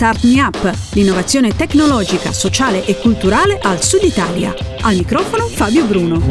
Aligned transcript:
Start 0.00 0.24
Me 0.24 0.40
Up, 0.40 0.76
l'innovazione 0.94 1.54
tecnologica, 1.54 2.32
sociale 2.32 2.86
e 2.86 2.96
culturale 2.96 3.58
al 3.60 3.82
Sud 3.82 4.02
Italia. 4.02 4.54
Al 4.80 4.96
microfono 4.96 5.46
Fabio 5.46 5.84
Bruno. 5.84 6.24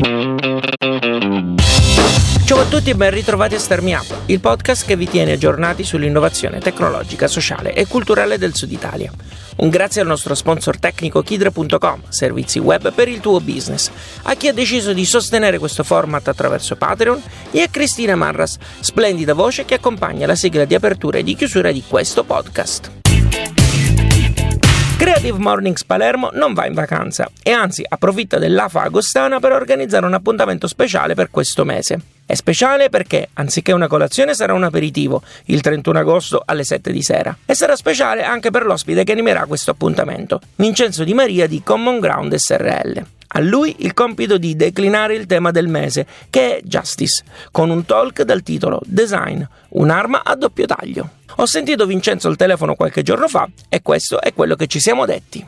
Ciao 2.45 2.59
a 2.61 2.65
tutti 2.65 2.89
e 2.89 2.95
ben 2.95 3.11
ritrovati 3.11 3.53
a 3.53 3.59
Start 3.59 3.83
Me 3.83 3.93
Up, 3.93 4.21
il 4.25 4.39
podcast 4.39 4.87
che 4.87 4.95
vi 4.95 5.07
tiene 5.07 5.33
aggiornati 5.33 5.83
sull'innovazione 5.83 6.57
tecnologica, 6.57 7.27
sociale 7.27 7.75
e 7.75 7.85
culturale 7.85 8.39
del 8.39 8.55
Sud 8.55 8.71
Italia. 8.71 9.11
Un 9.57 9.69
grazie 9.69 10.01
al 10.01 10.07
nostro 10.07 10.33
sponsor 10.33 10.79
tecnico 10.79 11.21
Kidre.com, 11.21 12.01
servizi 12.09 12.57
web 12.57 12.91
per 12.91 13.07
il 13.07 13.19
tuo 13.19 13.39
business, 13.39 13.91
a 14.23 14.33
chi 14.33 14.47
ha 14.47 14.53
deciso 14.53 14.93
di 14.93 15.05
sostenere 15.05 15.59
questo 15.59 15.83
format 15.83 16.27
attraverso 16.27 16.75
Patreon 16.75 17.21
e 17.51 17.61
a 17.61 17.67
Cristina 17.67 18.15
Marras, 18.15 18.57
splendida 18.79 19.35
voce 19.35 19.63
che 19.65 19.75
accompagna 19.75 20.25
la 20.25 20.33
sigla 20.33 20.65
di 20.65 20.73
apertura 20.73 21.19
e 21.19 21.23
di 21.23 21.35
chiusura 21.35 21.71
di 21.71 21.83
questo 21.87 22.23
podcast. 22.23 22.97
Creative 24.99 25.37
Mornings 25.39 25.85
Palermo 25.85 26.29
non 26.33 26.53
va 26.53 26.65
in 26.65 26.73
vacanza 26.73 27.31
e 27.41 27.51
anzi 27.51 27.85
approfitta 27.87 28.37
dell'AFA 28.37 28.81
Agostana 28.81 29.39
per 29.39 29.53
organizzare 29.53 30.05
un 30.05 30.13
appuntamento 30.13 30.67
speciale 30.67 31.13
per 31.13 31.31
questo 31.31 31.63
mese. 31.63 32.01
È 32.25 32.33
speciale 32.33 32.89
perché, 32.89 33.29
anziché 33.35 33.71
una 33.71 33.87
colazione, 33.87 34.33
sarà 34.33 34.53
un 34.53 34.65
aperitivo 34.65 35.23
il 35.45 35.61
31 35.61 35.99
agosto 35.99 36.43
alle 36.45 36.65
7 36.65 36.91
di 36.91 37.01
sera. 37.01 37.35
E 37.45 37.55
sarà 37.55 37.77
speciale 37.77 38.23
anche 38.23 38.51
per 38.51 38.65
l'ospite 38.65 39.05
che 39.05 39.13
animerà 39.13 39.45
questo 39.45 39.71
appuntamento, 39.71 40.41
Vincenzo 40.57 41.05
Di 41.05 41.13
Maria 41.13 41.47
di 41.47 41.63
Common 41.63 41.99
Ground 41.99 42.35
SRL. 42.35 43.18
A 43.31 43.39
lui 43.39 43.75
il 43.79 43.93
compito 43.93 44.37
di 44.37 44.55
declinare 44.55 45.13
il 45.13 45.27
tema 45.27 45.51
del 45.51 45.67
mese, 45.67 46.07
che 46.29 46.57
è 46.57 46.61
Justice, 46.63 47.23
con 47.51 47.69
un 47.69 47.85
talk 47.85 48.23
dal 48.23 48.41
titolo 48.41 48.81
Design, 48.85 49.43
un'arma 49.69 50.23
a 50.23 50.35
doppio 50.35 50.65
taglio. 50.65 51.09
Ho 51.35 51.45
sentito 51.45 51.85
Vincenzo 51.85 52.27
al 52.27 52.35
telefono 52.35 52.73
qualche 52.75 53.03
giorno 53.03 53.27
fa 53.27 53.47
e 53.69 53.81
questo 53.81 54.19
è 54.19 54.33
quello 54.33 54.55
che 54.55 54.67
ci 54.67 54.79
siamo 54.79 55.05
detti. 55.05 55.45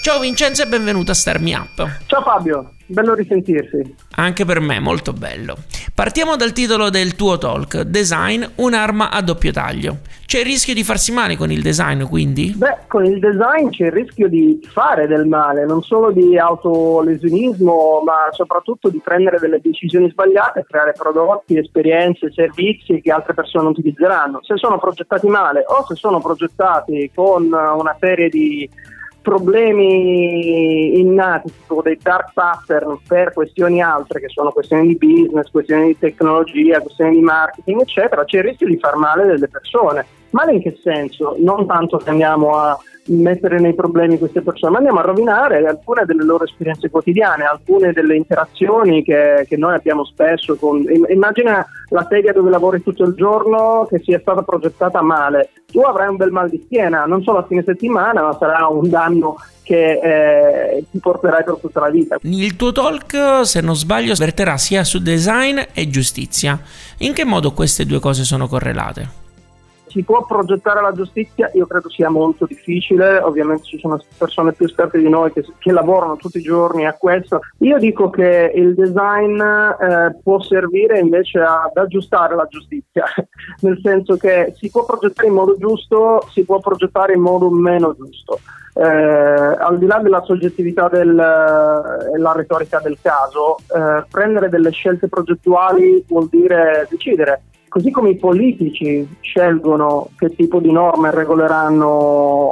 Ciao 0.00 0.20
Vincenzo 0.20 0.62
e 0.62 0.66
benvenuto 0.66 1.10
a 1.10 1.14
Star 1.14 1.40
Me 1.40 1.54
Up. 1.54 1.98
Ciao 2.06 2.22
Fabio, 2.22 2.72
bello 2.86 3.14
risentirsi. 3.14 3.94
Anche 4.14 4.44
per 4.44 4.60
me, 4.60 4.80
molto 4.80 5.12
bello. 5.12 5.56
Partiamo 5.94 6.36
dal 6.36 6.52
titolo 6.52 6.88
del 6.88 7.14
tuo 7.14 7.36
talk, 7.36 7.82
Design, 7.82 8.42
un'arma 8.54 9.10
a 9.10 9.20
doppio 9.20 9.52
taglio. 9.52 9.98
C'è 10.24 10.38
il 10.38 10.44
rischio 10.44 10.72
di 10.72 10.84
farsi 10.84 11.12
male 11.12 11.36
con 11.36 11.50
il 11.50 11.60
design, 11.62 12.04
quindi? 12.04 12.54
Beh, 12.56 12.84
con 12.86 13.04
il 13.04 13.18
design 13.18 13.68
c'è 13.70 13.86
il 13.86 13.92
rischio 13.92 14.28
di 14.28 14.60
fare 14.70 15.06
del 15.06 15.26
male, 15.26 15.66
non 15.66 15.82
solo 15.82 16.10
di 16.10 16.38
autolesionismo, 16.38 18.00
ma 18.04 18.28
soprattutto 18.30 18.88
di 18.88 19.00
prendere 19.02 19.38
delle 19.38 19.60
decisioni 19.60 20.08
sbagliate, 20.10 20.64
creare 20.66 20.92
prodotti, 20.92 21.58
esperienze, 21.58 22.32
servizi 22.32 23.00
che 23.00 23.10
altre 23.10 23.34
persone 23.34 23.68
utilizzeranno. 23.68 24.40
Se 24.42 24.56
sono 24.56 24.78
progettati 24.78 25.26
male 25.26 25.64
o 25.66 25.84
se 25.86 25.96
sono 25.96 26.20
progettati 26.20 27.10
con 27.14 27.44
una 27.44 27.96
serie 27.98 28.28
di 28.28 28.68
problemi 29.28 30.98
innati, 30.98 31.52
tipo 31.60 31.82
dei 31.82 31.98
dark 32.00 32.32
pattern 32.32 32.98
per 33.06 33.34
questioni 33.34 33.82
altre, 33.82 34.20
che 34.20 34.28
sono 34.28 34.50
questioni 34.52 34.86
di 34.86 34.96
business, 34.96 35.50
questioni 35.50 35.88
di 35.88 35.98
tecnologia, 35.98 36.80
questioni 36.80 37.16
di 37.16 37.20
marketing, 37.20 37.82
eccetera, 37.82 38.24
c'è 38.24 38.38
il 38.38 38.44
rischio 38.44 38.66
di 38.66 38.78
far 38.78 38.96
male 38.96 39.26
delle 39.26 39.48
persone. 39.48 40.06
Male 40.30 40.52
in 40.52 40.62
che 40.62 40.78
senso? 40.82 41.36
Non 41.38 41.66
tanto 41.66 41.96
che 41.98 42.10
andiamo 42.10 42.56
a 42.56 42.78
mettere 43.08 43.58
nei 43.58 43.74
problemi 43.74 44.18
queste 44.18 44.42
persone, 44.42 44.72
ma 44.72 44.78
andiamo 44.78 45.00
a 45.00 45.02
rovinare 45.02 45.66
alcune 45.66 46.04
delle 46.04 46.24
loro 46.24 46.44
esperienze 46.44 46.90
quotidiane, 46.90 47.44
alcune 47.44 47.92
delle 47.92 48.16
interazioni 48.16 49.02
che, 49.02 49.46
che 49.48 49.56
noi 49.56 49.74
abbiamo 49.74 50.04
spesso. 50.04 50.56
Con, 50.56 50.84
immagina 51.08 51.66
la 51.90 52.06
sedia 52.08 52.32
dove 52.32 52.50
lavori 52.50 52.82
tutto 52.82 53.04
il 53.04 53.14
giorno 53.14 53.86
che 53.88 54.00
sia 54.04 54.18
stata 54.20 54.42
progettata 54.42 55.00
male. 55.00 55.50
Tu 55.66 55.80
avrai 55.80 56.08
un 56.08 56.16
bel 56.16 56.30
mal 56.30 56.48
di 56.48 56.62
schiena, 56.64 57.04
non 57.04 57.22
solo 57.22 57.38
a 57.38 57.46
fine 57.46 57.62
settimana, 57.62 58.22
ma 58.22 58.36
sarà 58.38 58.66
un 58.66 58.88
danno 58.88 59.36
che 59.62 60.00
eh, 60.02 60.84
ti 60.90 60.98
porterai 60.98 61.44
per 61.44 61.56
tutta 61.60 61.80
la 61.80 61.90
vita. 61.90 62.16
Il 62.22 62.56
tuo 62.56 62.72
talk, 62.72 63.44
se 63.44 63.60
non 63.60 63.76
sbaglio, 63.76 64.14
verterà 64.14 64.56
sia 64.56 64.82
su 64.82 64.98
design 64.98 65.58
e 65.74 65.88
giustizia. 65.88 66.58
In 66.98 67.12
che 67.12 67.24
modo 67.24 67.52
queste 67.52 67.84
due 67.84 68.00
cose 68.00 68.24
sono 68.24 68.48
correlate? 68.48 69.17
Si 69.88 70.02
può 70.02 70.24
progettare 70.24 70.80
la 70.82 70.92
giustizia? 70.92 71.50
Io 71.54 71.66
credo 71.66 71.88
sia 71.88 72.10
molto 72.10 72.46
difficile, 72.46 73.18
ovviamente 73.18 73.64
ci 73.64 73.78
sono 73.78 73.98
persone 74.16 74.52
più 74.52 74.66
esperte 74.66 74.98
di 74.98 75.08
noi 75.08 75.32
che, 75.32 75.44
che 75.58 75.72
lavorano 75.72 76.16
tutti 76.16 76.38
i 76.38 76.42
giorni 76.42 76.86
a 76.86 76.92
questo. 76.92 77.40
Io 77.58 77.78
dico 77.78 78.10
che 78.10 78.52
il 78.54 78.74
design 78.74 79.40
eh, 79.40 80.16
può 80.22 80.40
servire 80.40 80.98
invece 80.98 81.40
ad 81.40 81.76
aggiustare 81.76 82.34
la 82.34 82.46
giustizia, 82.48 83.04
nel 83.62 83.78
senso 83.82 84.16
che 84.16 84.52
si 84.56 84.70
può 84.70 84.84
progettare 84.84 85.28
in 85.28 85.34
modo 85.34 85.56
giusto, 85.56 86.26
si 86.30 86.44
può 86.44 86.58
progettare 86.60 87.14
in 87.14 87.20
modo 87.20 87.50
meno 87.50 87.94
giusto. 87.94 88.38
Eh, 88.74 88.84
al 88.84 89.76
di 89.76 89.86
là 89.86 89.98
della 89.98 90.22
soggettività 90.22 90.88
e 90.90 91.04
della 91.04 92.32
retorica 92.32 92.78
del 92.78 92.96
caso, 93.02 93.56
eh, 93.74 94.04
prendere 94.08 94.48
delle 94.48 94.70
scelte 94.70 95.08
progettuali 95.08 96.04
vuol 96.06 96.28
dire 96.30 96.86
decidere 96.88 97.42
Così 97.68 97.90
come 97.90 98.10
i 98.10 98.16
politici 98.16 99.06
scelgono 99.20 100.08
che 100.16 100.34
tipo 100.34 100.58
di 100.58 100.72
norme 100.72 101.10
regoleranno 101.10 102.50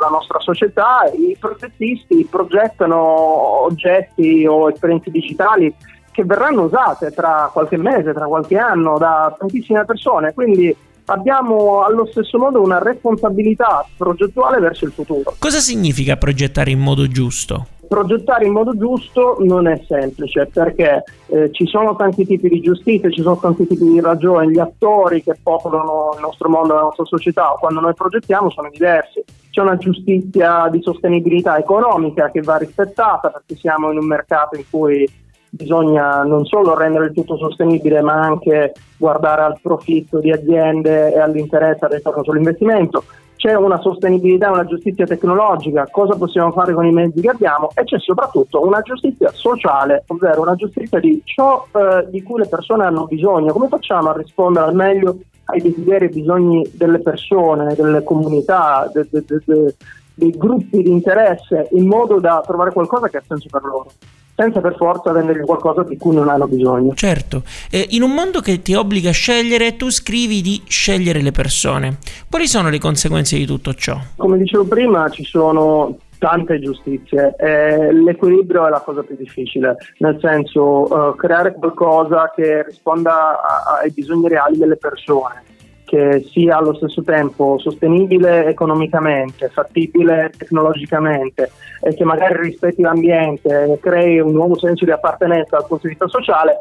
la 0.00 0.08
nostra 0.08 0.40
società, 0.40 1.10
i 1.12 1.36
progettisti 1.38 2.26
progettano 2.28 3.64
oggetti 3.64 4.46
o 4.46 4.70
esperienze 4.70 5.10
digitali 5.10 5.72
che 6.10 6.24
verranno 6.24 6.62
usate 6.62 7.10
tra 7.10 7.50
qualche 7.52 7.76
mese, 7.76 8.12
tra 8.12 8.26
qualche 8.26 8.56
anno 8.56 8.96
da 8.98 9.34
tantissime 9.36 9.84
persone. 9.84 10.32
Quindi 10.32 10.74
abbiamo 11.06 11.82
allo 11.82 12.06
stesso 12.06 12.38
modo 12.38 12.62
una 12.62 12.78
responsabilità 12.78 13.86
progettuale 13.96 14.60
verso 14.60 14.84
il 14.84 14.92
futuro. 14.92 15.34
Cosa 15.38 15.58
significa 15.58 16.16
progettare 16.16 16.70
in 16.70 16.78
modo 16.78 17.06
giusto? 17.08 17.66
Progettare 17.94 18.44
in 18.44 18.52
modo 18.52 18.76
giusto 18.76 19.36
non 19.38 19.68
è 19.68 19.80
semplice 19.86 20.46
perché 20.52 21.04
eh, 21.28 21.52
ci 21.52 21.64
sono 21.66 21.94
tanti 21.94 22.26
tipi 22.26 22.48
di 22.48 22.60
giustizia, 22.60 23.08
ci 23.08 23.22
sono 23.22 23.36
tanti 23.36 23.68
tipi 23.68 23.84
di 23.84 24.00
ragioni, 24.00 24.50
gli 24.50 24.58
attori 24.58 25.22
che 25.22 25.38
popolano 25.40 26.10
il 26.16 26.20
nostro 26.20 26.48
mondo, 26.48 26.74
la 26.74 26.80
nostra 26.80 27.04
società, 27.04 27.54
quando 27.56 27.78
noi 27.78 27.94
progettiamo 27.94 28.50
sono 28.50 28.68
diversi. 28.68 29.22
C'è 29.48 29.60
una 29.60 29.76
giustizia 29.76 30.68
di 30.72 30.82
sostenibilità 30.82 31.56
economica 31.56 32.32
che 32.32 32.40
va 32.40 32.56
rispettata 32.56 33.28
perché 33.28 33.54
siamo 33.54 33.92
in 33.92 33.98
un 33.98 34.06
mercato 34.06 34.56
in 34.56 34.64
cui 34.68 35.08
bisogna 35.50 36.24
non 36.24 36.44
solo 36.46 36.76
rendere 36.76 37.06
il 37.06 37.12
tutto 37.12 37.36
sostenibile 37.36 38.02
ma 38.02 38.14
anche 38.14 38.72
guardare 38.96 39.42
al 39.42 39.58
profitto 39.62 40.18
di 40.18 40.32
aziende 40.32 41.14
e 41.14 41.20
all'interesse 41.20 41.84
al 41.84 41.92
ritorno 41.92 42.24
sull'investimento 42.24 43.04
c'è 43.44 43.54
una 43.54 43.78
sostenibilità, 43.78 44.50
una 44.50 44.64
giustizia 44.64 45.04
tecnologica, 45.04 45.86
cosa 45.90 46.16
possiamo 46.16 46.50
fare 46.50 46.72
con 46.72 46.86
i 46.86 46.92
mezzi 46.92 47.20
che 47.20 47.28
abbiamo? 47.28 47.68
E 47.74 47.84
c'è 47.84 47.98
soprattutto 47.98 48.66
una 48.66 48.80
giustizia 48.80 49.30
sociale, 49.32 50.02
ovvero 50.06 50.40
una 50.40 50.54
giustizia 50.54 50.98
di 50.98 51.20
ciò 51.24 51.66
eh, 51.72 52.08
di 52.08 52.22
cui 52.22 52.40
le 52.40 52.48
persone 52.48 52.86
hanno 52.86 53.04
bisogno, 53.04 53.52
come 53.52 53.68
facciamo 53.68 54.08
a 54.08 54.16
rispondere 54.16 54.64
al 54.64 54.74
meglio 54.74 55.18
ai 55.44 55.60
desideri 55.60 56.06
e 56.06 56.08
bisogni 56.08 56.66
delle 56.72 57.00
persone, 57.00 57.74
delle 57.74 58.02
comunità, 58.02 58.90
de, 58.90 59.06
de, 59.10 59.22
de, 59.26 59.74
dei 60.14 60.30
gruppi 60.30 60.82
di 60.82 60.90
interesse 60.90 61.68
in 61.72 61.86
modo 61.86 62.20
da 62.20 62.42
trovare 62.46 62.72
qualcosa 62.72 63.08
che 63.08 63.18
ha 63.18 63.22
senso 63.26 63.48
per 63.50 63.62
loro 63.62 63.90
senza 64.34 64.60
per 64.60 64.76
forza 64.76 65.12
vendergli 65.12 65.44
qualcosa 65.44 65.82
di 65.82 65.96
cui 65.96 66.14
non 66.14 66.28
hanno 66.28 66.46
bisogno. 66.46 66.94
Certo, 66.94 67.42
eh, 67.70 67.86
in 67.90 68.02
un 68.02 68.12
mondo 68.12 68.40
che 68.40 68.62
ti 68.62 68.74
obbliga 68.74 69.10
a 69.10 69.12
scegliere, 69.12 69.76
tu 69.76 69.90
scrivi 69.90 70.40
di 70.42 70.62
scegliere 70.66 71.22
le 71.22 71.32
persone. 71.32 71.98
Quali 72.28 72.46
sono 72.46 72.68
le 72.68 72.78
conseguenze 72.78 73.36
di 73.36 73.46
tutto 73.46 73.74
ciò? 73.74 73.98
Come 74.16 74.38
dicevo 74.38 74.64
prima, 74.64 75.08
ci 75.08 75.24
sono 75.24 75.98
tante 76.18 76.58
giustizie. 76.58 77.34
Eh, 77.38 77.92
l'equilibrio 77.92 78.66
è 78.66 78.70
la 78.70 78.80
cosa 78.80 79.02
più 79.02 79.14
difficile, 79.16 79.76
nel 79.98 80.18
senso 80.20 80.62
uh, 80.62 81.14
creare 81.16 81.54
qualcosa 81.54 82.32
che 82.34 82.64
risponda 82.64 83.40
a, 83.40 83.80
ai 83.82 83.90
bisogni 83.90 84.28
reali 84.28 84.56
delle 84.56 84.76
persone 84.76 85.52
che 85.84 86.24
sia 86.30 86.56
allo 86.56 86.74
stesso 86.74 87.02
tempo 87.02 87.58
sostenibile 87.58 88.46
economicamente, 88.46 89.48
fattibile 89.48 90.32
tecnologicamente 90.36 91.50
e 91.82 91.94
che 91.94 92.04
magari 92.04 92.42
rispetti 92.42 92.82
l'ambiente 92.82 93.64
e 93.64 93.78
crei 93.78 94.18
un 94.18 94.32
nuovo 94.32 94.58
senso 94.58 94.84
di 94.84 94.90
appartenenza 94.90 95.56
dal 95.56 95.66
punto 95.66 95.86
di 95.86 95.90
vista 95.90 96.08
sociale 96.08 96.60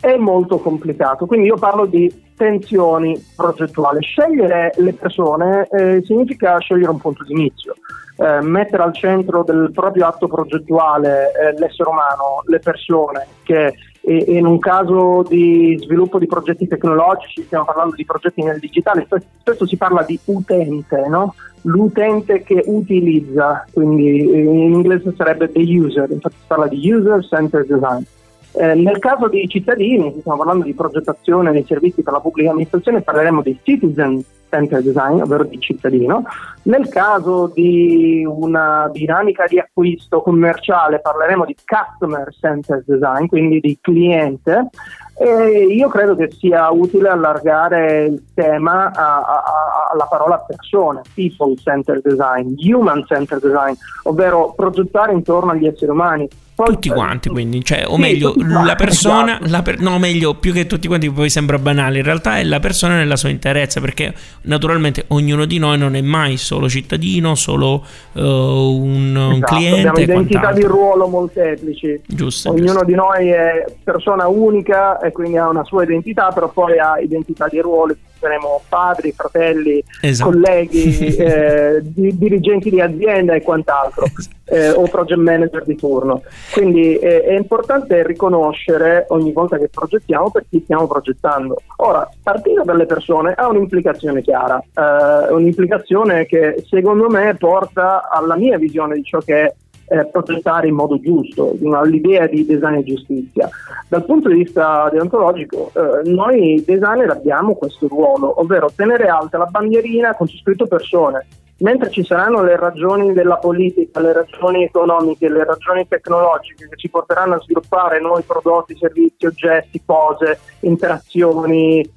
è 0.00 0.16
molto 0.16 0.58
complicato. 0.58 1.26
Quindi 1.26 1.46
io 1.46 1.56
parlo 1.56 1.86
di 1.86 2.24
tensioni 2.36 3.18
progettuali. 3.34 4.02
Scegliere 4.02 4.72
le 4.76 4.92
persone 4.92 5.66
eh, 5.70 6.02
significa 6.04 6.58
scegliere 6.58 6.90
un 6.90 7.00
punto 7.00 7.24
di 7.24 7.32
inizio. 7.32 7.74
Eh, 8.18 8.40
mettere 8.40 8.82
al 8.82 8.94
centro 8.94 9.42
del 9.42 9.70
proprio 9.74 10.06
atto 10.06 10.26
progettuale 10.26 11.32
eh, 11.32 11.58
l'essere 11.58 11.88
umano, 11.88 12.42
le 12.46 12.60
persone 12.60 13.26
che 13.42 13.74
in 14.12 14.46
un 14.46 14.58
caso 14.58 15.24
di 15.28 15.76
sviluppo 15.80 16.18
di 16.18 16.26
progetti 16.26 16.68
tecnologici, 16.68 17.42
stiamo 17.42 17.64
parlando 17.64 17.96
di 17.96 18.04
progetti 18.04 18.42
nel 18.42 18.60
digitale, 18.60 19.06
spesso 19.40 19.66
si 19.66 19.76
parla 19.76 20.02
di 20.02 20.18
utente, 20.26 21.06
no? 21.08 21.34
l'utente 21.62 22.42
che 22.42 22.62
utilizza, 22.66 23.66
quindi 23.72 24.18
in 24.18 24.72
inglese 24.72 25.12
sarebbe 25.16 25.50
the 25.50 25.60
user, 25.60 26.08
infatti 26.10 26.36
si 26.38 26.44
parla 26.46 26.68
di 26.68 26.92
user-centered 26.92 27.66
design. 27.66 28.02
Eh, 28.52 28.74
nel 28.74 28.98
caso 28.98 29.28
dei 29.28 29.48
cittadini, 29.48 30.14
stiamo 30.20 30.38
parlando 30.38 30.64
di 30.64 30.74
progettazione 30.74 31.52
dei 31.52 31.64
servizi 31.66 32.02
per 32.02 32.12
la 32.12 32.20
pubblica 32.20 32.50
amministrazione, 32.50 33.02
parleremo 33.02 33.42
di 33.42 33.58
citizen 33.62 34.24
center 34.48 34.82
design, 34.82 35.20
ovvero 35.20 35.44
di 35.44 35.58
cittadino. 35.58 36.24
Nel 36.62 36.88
caso 36.88 37.50
di 37.52 38.24
una 38.26 38.88
dinamica 38.92 39.44
di 39.46 39.58
acquisto 39.58 40.22
commerciale 40.22 41.00
parleremo 41.00 41.44
di 41.44 41.54
customer 41.64 42.32
center 42.38 42.82
design, 42.86 43.26
quindi 43.26 43.60
di 43.60 43.76
cliente. 43.80 44.70
E 45.18 45.66
io 45.70 45.88
credo 45.88 46.14
che 46.14 46.30
sia 46.30 46.70
utile 46.70 47.08
allargare 47.08 48.04
il 48.04 48.22
tema 48.34 48.92
a, 48.92 49.16
a, 49.16 49.22
a, 49.22 49.90
alla 49.92 50.06
parola 50.10 50.38
persone, 50.38 51.00
people 51.14 51.54
center 51.56 52.00
design, 52.02 52.54
human 52.58 53.02
center 53.06 53.38
design, 53.40 53.72
ovvero 54.04 54.52
progettare 54.54 55.12
intorno 55.12 55.52
agli 55.52 55.66
esseri 55.66 55.90
umani, 55.90 56.28
poi, 56.56 56.68
tutti 56.68 56.88
quanti, 56.88 57.28
quindi, 57.28 57.62
cioè, 57.62 57.84
o 57.86 57.96
sì, 57.96 58.00
meglio, 58.00 58.34
la 58.38 58.74
persona, 58.76 59.34
esatto. 59.34 59.50
la 59.50 59.60
per, 59.60 59.78
no, 59.78 59.98
meglio, 59.98 60.36
più 60.36 60.54
che 60.54 60.66
tutti 60.66 60.88
quanti, 60.88 61.10
poi 61.10 61.28
sembra 61.28 61.58
banale, 61.58 61.98
in 61.98 62.04
realtà 62.04 62.38
è 62.38 62.44
la 62.44 62.60
persona 62.60 62.96
nella 62.96 63.16
sua 63.16 63.28
interezza, 63.28 63.78
perché 63.78 64.14
naturalmente 64.42 65.04
ognuno 65.08 65.44
di 65.44 65.58
noi 65.58 65.76
non 65.76 65.94
è 65.96 66.00
mai 66.00 66.38
solo 66.38 66.66
cittadino, 66.66 67.34
solo 67.34 67.84
uh, 68.12 68.22
un, 68.22 69.14
esatto, 69.14 69.34
un, 69.34 69.40
cliente. 69.40 69.88
Abbiamo 69.88 70.20
identità 70.20 70.52
di 70.52 70.62
ruolo 70.62 71.08
molteplici. 71.08 72.00
Giusto. 72.06 72.48
Ognuno 72.48 72.66
giusto. 72.66 72.84
di 72.86 72.94
noi 72.94 73.28
è 73.28 73.64
persona 73.84 74.26
unica 74.26 74.98
e 75.00 75.12
quindi 75.12 75.36
ha 75.36 75.50
una 75.50 75.64
sua 75.64 75.82
identità, 75.82 76.30
però 76.32 76.48
poi 76.48 76.78
ha 76.78 76.98
identità 76.98 77.48
di 77.48 77.60
ruolo 77.60 77.94
saremo 78.18 78.62
padri, 78.68 79.12
fratelli, 79.12 79.82
esatto. 80.00 80.30
colleghi, 80.30 81.16
eh, 81.16 81.80
di, 81.82 82.16
dirigenti 82.16 82.70
di 82.70 82.80
azienda 82.80 83.34
e 83.34 83.42
quant'altro, 83.42 84.04
esatto. 84.04 84.54
eh, 84.54 84.70
o 84.70 84.82
project 84.84 85.20
manager 85.20 85.64
di 85.64 85.76
turno. 85.76 86.22
Quindi 86.52 86.96
eh, 86.98 87.22
è 87.22 87.34
importante 87.34 88.06
riconoscere 88.06 89.06
ogni 89.08 89.32
volta 89.32 89.58
che 89.58 89.68
progettiamo 89.68 90.30
per 90.30 90.44
chi 90.48 90.60
stiamo 90.62 90.86
progettando. 90.86 91.56
Ora, 91.76 92.08
partire 92.22 92.62
dalle 92.64 92.86
persone 92.86 93.34
ha 93.36 93.48
un'implicazione 93.48 94.22
chiara, 94.22 94.58
eh, 94.58 95.32
un'implicazione 95.32 96.26
che 96.26 96.64
secondo 96.68 97.08
me 97.08 97.34
porta 97.38 98.08
alla 98.10 98.36
mia 98.36 98.58
visione 98.58 98.94
di 98.94 99.02
ciò 99.02 99.18
che 99.18 99.42
è 99.42 99.54
eh, 99.88 100.06
progettare 100.06 100.68
in 100.68 100.74
modo 100.74 100.98
giusto, 101.00 101.56
l'idea 101.84 102.26
di 102.26 102.44
design 102.44 102.76
e 102.76 102.84
giustizia. 102.84 103.48
Dal 103.88 104.04
punto 104.04 104.28
di 104.28 104.36
vista 104.36 104.88
deontologico, 104.90 105.70
eh, 105.74 106.08
noi 106.08 106.62
designer 106.66 107.10
abbiamo 107.10 107.54
questo 107.54 107.86
ruolo, 107.88 108.40
ovvero 108.40 108.70
tenere 108.74 109.08
alta 109.08 109.38
la 109.38 109.46
bandierina 109.46 110.14
con 110.14 110.26
su 110.26 110.36
scritto 110.38 110.66
persone, 110.66 111.26
mentre 111.58 111.90
ci 111.90 112.04
saranno 112.04 112.42
le 112.42 112.56
ragioni 112.56 113.12
della 113.12 113.36
politica, 113.36 114.00
le 114.00 114.12
ragioni 114.12 114.64
economiche, 114.64 115.28
le 115.28 115.44
ragioni 115.44 115.86
tecnologiche 115.86 116.68
che 116.68 116.76
ci 116.76 116.90
porteranno 116.90 117.34
a 117.34 117.40
sviluppare 117.40 118.00
nuovi 118.00 118.22
prodotti, 118.26 118.76
servizi, 118.76 119.26
oggetti, 119.26 119.80
cose, 119.84 120.38
interazioni 120.60 121.94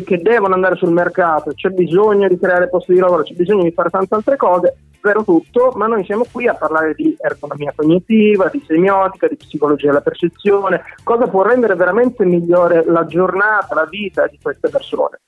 che 0.00 0.22
devono 0.22 0.54
andare 0.54 0.76
sul 0.76 0.90
mercato, 0.90 1.52
c'è 1.54 1.68
bisogno 1.68 2.26
di 2.26 2.38
creare 2.38 2.70
posti 2.70 2.94
di 2.94 3.00
lavoro, 3.00 3.24
c'è 3.24 3.34
bisogno 3.34 3.64
di 3.64 3.72
fare 3.72 3.90
tante 3.90 4.14
altre 4.14 4.36
cose, 4.36 4.74
vero 5.02 5.24
tutto, 5.24 5.72
ma 5.74 5.86
noi 5.86 6.04
siamo 6.04 6.24
qui 6.30 6.46
a 6.46 6.54
parlare 6.54 6.94
di 6.94 7.14
ergonomia 7.18 7.72
cognitiva, 7.74 8.48
di 8.48 8.62
semiotica, 8.66 9.28
di 9.28 9.36
psicologia 9.36 9.88
della 9.88 10.00
percezione, 10.00 10.82
cosa 11.02 11.26
può 11.26 11.42
rendere 11.42 11.74
veramente 11.74 12.24
migliore 12.24 12.84
la 12.86 13.04
giornata, 13.04 13.74
la 13.74 13.86
vita 13.86 14.26
di 14.26 14.38
queste 14.40 14.68
persone. 14.68 15.18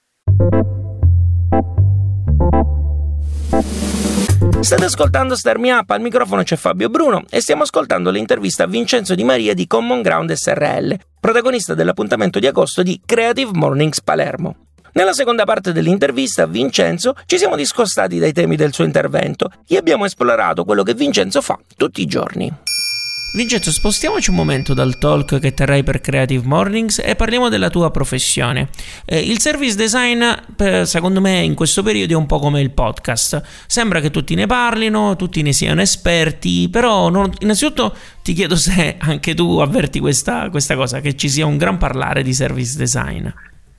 State 4.61 4.85
ascoltando 4.85 5.37
Starmi 5.37 5.71
Up, 5.71 5.91
al 5.91 6.01
microfono 6.01 6.43
c'è 6.43 6.57
Fabio 6.57 6.89
Bruno 6.89 7.25
e 7.29 7.43
stiamo 7.43 7.65
ascoltando 7.65 8.11
l'intervista 8.11 8.65
a 8.65 8.67
Vincenzo 8.67 9.15
Di 9.15 9.23
Maria 9.23 9.53
di 9.53 9.67
Common 9.67 10.01
Ground 10.01 10.33
SRL, 10.33 10.97
protagonista 11.21 11.75
dell'appuntamento 11.75 12.39
di 12.39 12.47
agosto 12.47 12.83
di 12.83 12.99
Creative 13.05 13.51
Mornings 13.53 14.01
Palermo. 14.01 14.64
Nella 14.95 15.13
seconda 15.13 15.43
parte 15.45 15.73
dell'intervista 15.73 16.45
a 16.45 16.47
Vincenzo 16.47 17.17
ci 17.27 17.37
siamo 17.37 17.57
discostati 17.57 18.21
dai 18.21 18.33
temi 18.33 18.55
del 18.55 18.73
suo 18.73 18.85
intervento 18.85 19.51
e 19.67 19.77
abbiamo 19.77 20.05
esplorato 20.05 20.65
quello 20.65 20.85
che 20.85 20.95
Vincenzo 20.95 21.43
fa 21.43 21.59
tutti 21.77 22.01
i 22.01 22.07
giorni. 22.07 22.53
Vincenzo, 23.35 23.73
spostiamoci 23.73 24.31
un 24.31 24.37
momento 24.37 24.73
dal 24.73 24.97
talk 24.99 25.41
che 25.41 25.53
terrai 25.53 25.83
per 25.83 26.01
Creative 26.01 26.47
Mornings 26.47 27.01
e 27.05 27.17
parliamo 27.17 27.49
della 27.49 27.71
tua 27.71 27.91
professione. 27.91 28.69
Eh, 29.05 29.19
il 29.19 29.41
service 29.41 29.75
design, 29.75 30.23
secondo 30.85 31.21
me, 31.21 31.41
in 31.41 31.55
questo 31.55 31.83
periodo 31.83 32.13
è 32.13 32.17
un 32.17 32.27
po' 32.27 32.39
come 32.39 32.61
il 32.61 32.71
podcast. 32.71 33.43
Sembra 33.67 33.99
che 33.99 34.13
tutti 34.13 34.37
ne 34.37 34.47
parlino, 34.47 35.17
tutti 35.17 35.43
ne 35.43 35.53
siano 35.53 35.81
esperti, 35.81 36.69
però 36.71 37.09
non, 37.09 37.33
innanzitutto 37.41 37.97
ti 38.23 38.33
chiedo 38.33 38.55
se 38.55 38.95
anche 39.01 39.35
tu 39.35 39.59
avverti 39.59 39.99
questa, 39.99 40.49
questa 40.51 40.77
cosa, 40.77 41.01
che 41.01 41.17
ci 41.17 41.29
sia 41.29 41.47
un 41.47 41.57
gran 41.57 41.79
parlare 41.79 42.23
di 42.23 42.33
service 42.33 42.77
design. 42.77 43.27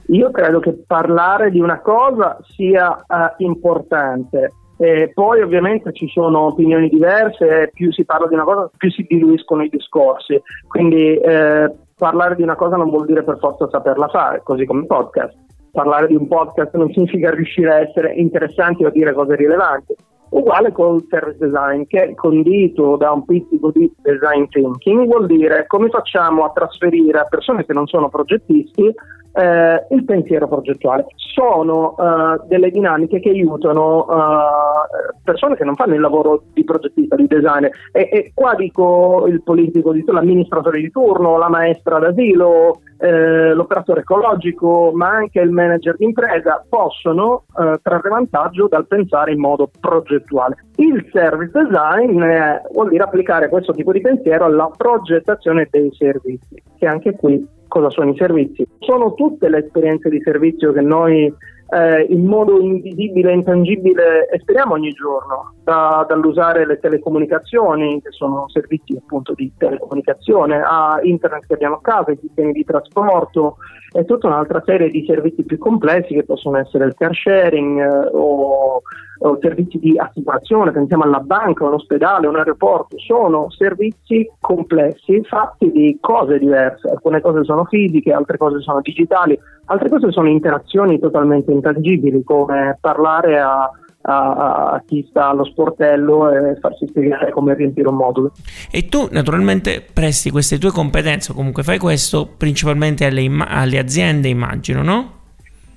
Io 0.07 0.31
credo 0.31 0.59
che 0.59 0.73
parlare 0.85 1.49
di 1.49 1.59
una 1.59 1.79
cosa 1.81 2.37
sia 2.43 2.91
uh, 2.91 3.43
importante, 3.43 4.51
e 4.77 5.11
poi 5.13 5.41
ovviamente 5.41 5.93
ci 5.93 6.07
sono 6.09 6.47
opinioni 6.47 6.89
diverse, 6.89 7.69
più 7.73 7.91
si 7.91 8.03
parla 8.03 8.27
di 8.27 8.33
una 8.33 8.43
cosa 8.43 8.69
più 8.75 8.91
si 8.91 9.05
diluiscono 9.07 9.63
i 9.63 9.69
discorsi, 9.69 10.41
quindi 10.67 11.15
eh, 11.15 11.71
parlare 11.95 12.35
di 12.35 12.43
una 12.43 12.55
cosa 12.55 12.75
non 12.75 12.89
vuol 12.89 13.05
dire 13.05 13.23
per 13.23 13.37
forza 13.39 13.69
saperla 13.69 14.09
fare, 14.09 14.41
così 14.43 14.65
come 14.65 14.81
il 14.81 14.87
podcast. 14.87 15.33
Parlare 15.71 16.07
di 16.07 16.15
un 16.15 16.27
podcast 16.27 16.75
non 16.75 16.91
significa 16.91 17.31
riuscire 17.31 17.71
a 17.71 17.79
essere 17.79 18.13
interessanti 18.13 18.83
o 18.83 18.87
a 18.87 18.91
dire 18.91 19.13
cose 19.13 19.35
rilevanti. 19.35 19.95
Uguale 20.29 20.71
col 20.71 21.05
service 21.09 21.37
design, 21.37 21.83
che 21.87 22.13
condito 22.15 22.97
da 22.97 23.11
un 23.11 23.23
pizzico 23.25 23.71
di 23.71 23.89
design 24.01 24.45
thinking, 24.49 25.05
vuol 25.05 25.27
dire 25.27 25.65
come 25.67 25.89
facciamo 25.89 26.43
a 26.43 26.51
trasferire 26.51 27.19
a 27.19 27.27
persone 27.29 27.65
che 27.65 27.73
non 27.73 27.87
sono 27.87 28.09
progettisti 28.09 28.93
eh, 29.35 29.85
il 29.89 30.05
pensiero 30.05 30.47
progettuale. 30.47 31.05
Sono 31.15 31.95
eh, 31.97 32.47
delle 32.47 32.71
dinamiche 32.71 33.19
che 33.19 33.29
aiutano 33.29 34.07
eh, 34.07 35.13
persone 35.23 35.55
che 35.55 35.65
non 35.65 35.75
fanno 35.75 35.95
il 35.95 35.99
lavoro 35.99 36.43
di 36.53 36.63
progettista, 36.63 37.15
di 37.15 37.27
designer. 37.27 37.71
E, 37.91 38.09
e 38.11 38.31
qua 38.33 38.55
dico 38.55 39.25
il 39.27 39.43
politico, 39.43 39.91
dico 39.91 40.13
l'amministratore 40.13 40.79
di 40.79 40.89
turno, 40.89 41.37
la 41.37 41.49
maestra 41.49 41.99
d'asilo, 41.99 42.79
eh, 42.97 43.53
l'operatore 43.53 44.01
ecologico, 44.01 44.91
ma 44.93 45.09
anche 45.09 45.41
il 45.41 45.51
manager 45.51 45.97
di 45.97 46.05
impresa 46.05 46.63
possono 46.69 47.43
eh, 47.59 47.79
trarre 47.81 48.09
vantaggio 48.09 48.67
dal 48.67 48.87
pensare 48.87 49.33
in 49.33 49.39
modo 49.39 49.69
progettuale. 49.79 50.55
Il 50.77 51.05
service 51.11 51.51
design 51.51 52.21
eh, 52.21 52.61
vuol 52.71 52.89
dire 52.89 53.03
applicare 53.03 53.49
questo 53.49 53.73
tipo 53.73 53.91
di 53.91 53.99
pensiero 53.99 54.45
alla 54.45 54.71
progettazione 54.75 55.67
dei 55.69 55.91
servizi, 55.93 56.61
che 56.77 56.85
anche 56.85 57.15
qui 57.15 57.45
cosa 57.75 57.89
sono 57.89 58.11
i 58.11 58.15
servizi. 58.15 58.65
Sono 58.79 59.15
tutte 59.15 59.49
le 59.49 59.65
esperienze 59.65 60.07
di 60.09 60.21
servizio 60.23 60.71
che 60.71 60.79
noi 60.79 61.25
eh, 61.25 62.01
in 62.07 62.25
modo 62.25 62.61
invisibile 62.61 63.31
e 63.31 63.35
intangibile 63.35 64.29
esperiamo 64.31 64.75
ogni 64.75 64.93
giorno, 64.93 65.54
da, 65.65 66.05
dall'usare 66.07 66.65
le 66.65 66.79
telecomunicazioni, 66.79 67.99
che 68.01 68.11
sono 68.11 68.47
servizi 68.49 68.95
appunto 68.95 69.33
di 69.33 69.51
telecomunicazione, 69.57 70.61
a 70.61 70.99
internet 71.01 71.47
che 71.47 71.55
abbiamo 71.55 71.75
a 71.77 71.81
casa, 71.81 72.11
i 72.11 72.19
sistemi 72.21 72.53
di 72.53 72.63
trasporto 72.63 73.57
e 73.91 74.05
tutta 74.05 74.27
un'altra 74.27 74.61
serie 74.63 74.89
di 74.89 75.03
servizi 75.05 75.43
più 75.43 75.57
complessi 75.57 76.13
che 76.13 76.23
possono 76.23 76.57
essere 76.57 76.85
il 76.85 76.93
car 76.95 77.15
sharing 77.15 77.79
eh, 77.79 78.09
o 78.13 78.81
o 79.19 79.37
servizi 79.41 79.79
di 79.79 79.97
assicurazione, 79.97 80.71
pensiamo 80.71 81.03
alla 81.03 81.19
banca, 81.19 81.65
all'ospedale, 81.65 82.27
un 82.27 82.35
aeroporto, 82.35 82.97
sono 82.99 83.49
servizi 83.49 84.29
complessi 84.39 85.21
fatti 85.23 85.71
di 85.71 85.97
cose 86.01 86.37
diverse, 86.37 86.89
alcune 86.89 87.21
cose 87.21 87.43
sono 87.43 87.65
fisiche, 87.65 88.11
altre 88.11 88.37
cose 88.37 88.59
sono 88.59 88.81
digitali, 88.81 89.39
altre 89.65 89.89
cose 89.89 90.11
sono 90.11 90.27
interazioni 90.27 90.99
totalmente 90.99 91.51
intangibili 91.51 92.23
come 92.23 92.77
parlare 92.81 93.39
a 93.39 93.69
a, 94.05 94.71
a, 94.71 94.83
chi 94.85 95.05
sta 95.09 95.29
allo 95.29 95.43
sportello 95.43 96.31
e 96.31 96.55
farsi 96.59 96.87
spiegare 96.87 97.31
come 97.31 97.53
riempire 97.55 97.87
un 97.87 97.95
modulo. 97.95 98.31
E 98.71 98.87
tu 98.87 99.07
naturalmente 99.11 99.83
presti 99.93 100.29
queste 100.29 100.57
tue 100.57 100.71
competenze, 100.71 101.31
o 101.31 101.35
comunque 101.35 101.63
fai 101.63 101.79
questo 101.79 102.27
principalmente 102.37 103.05
alle, 103.05 103.29
alle 103.47 103.79
aziende, 103.79 104.27
immagino, 104.27 104.83
no? 104.83 105.13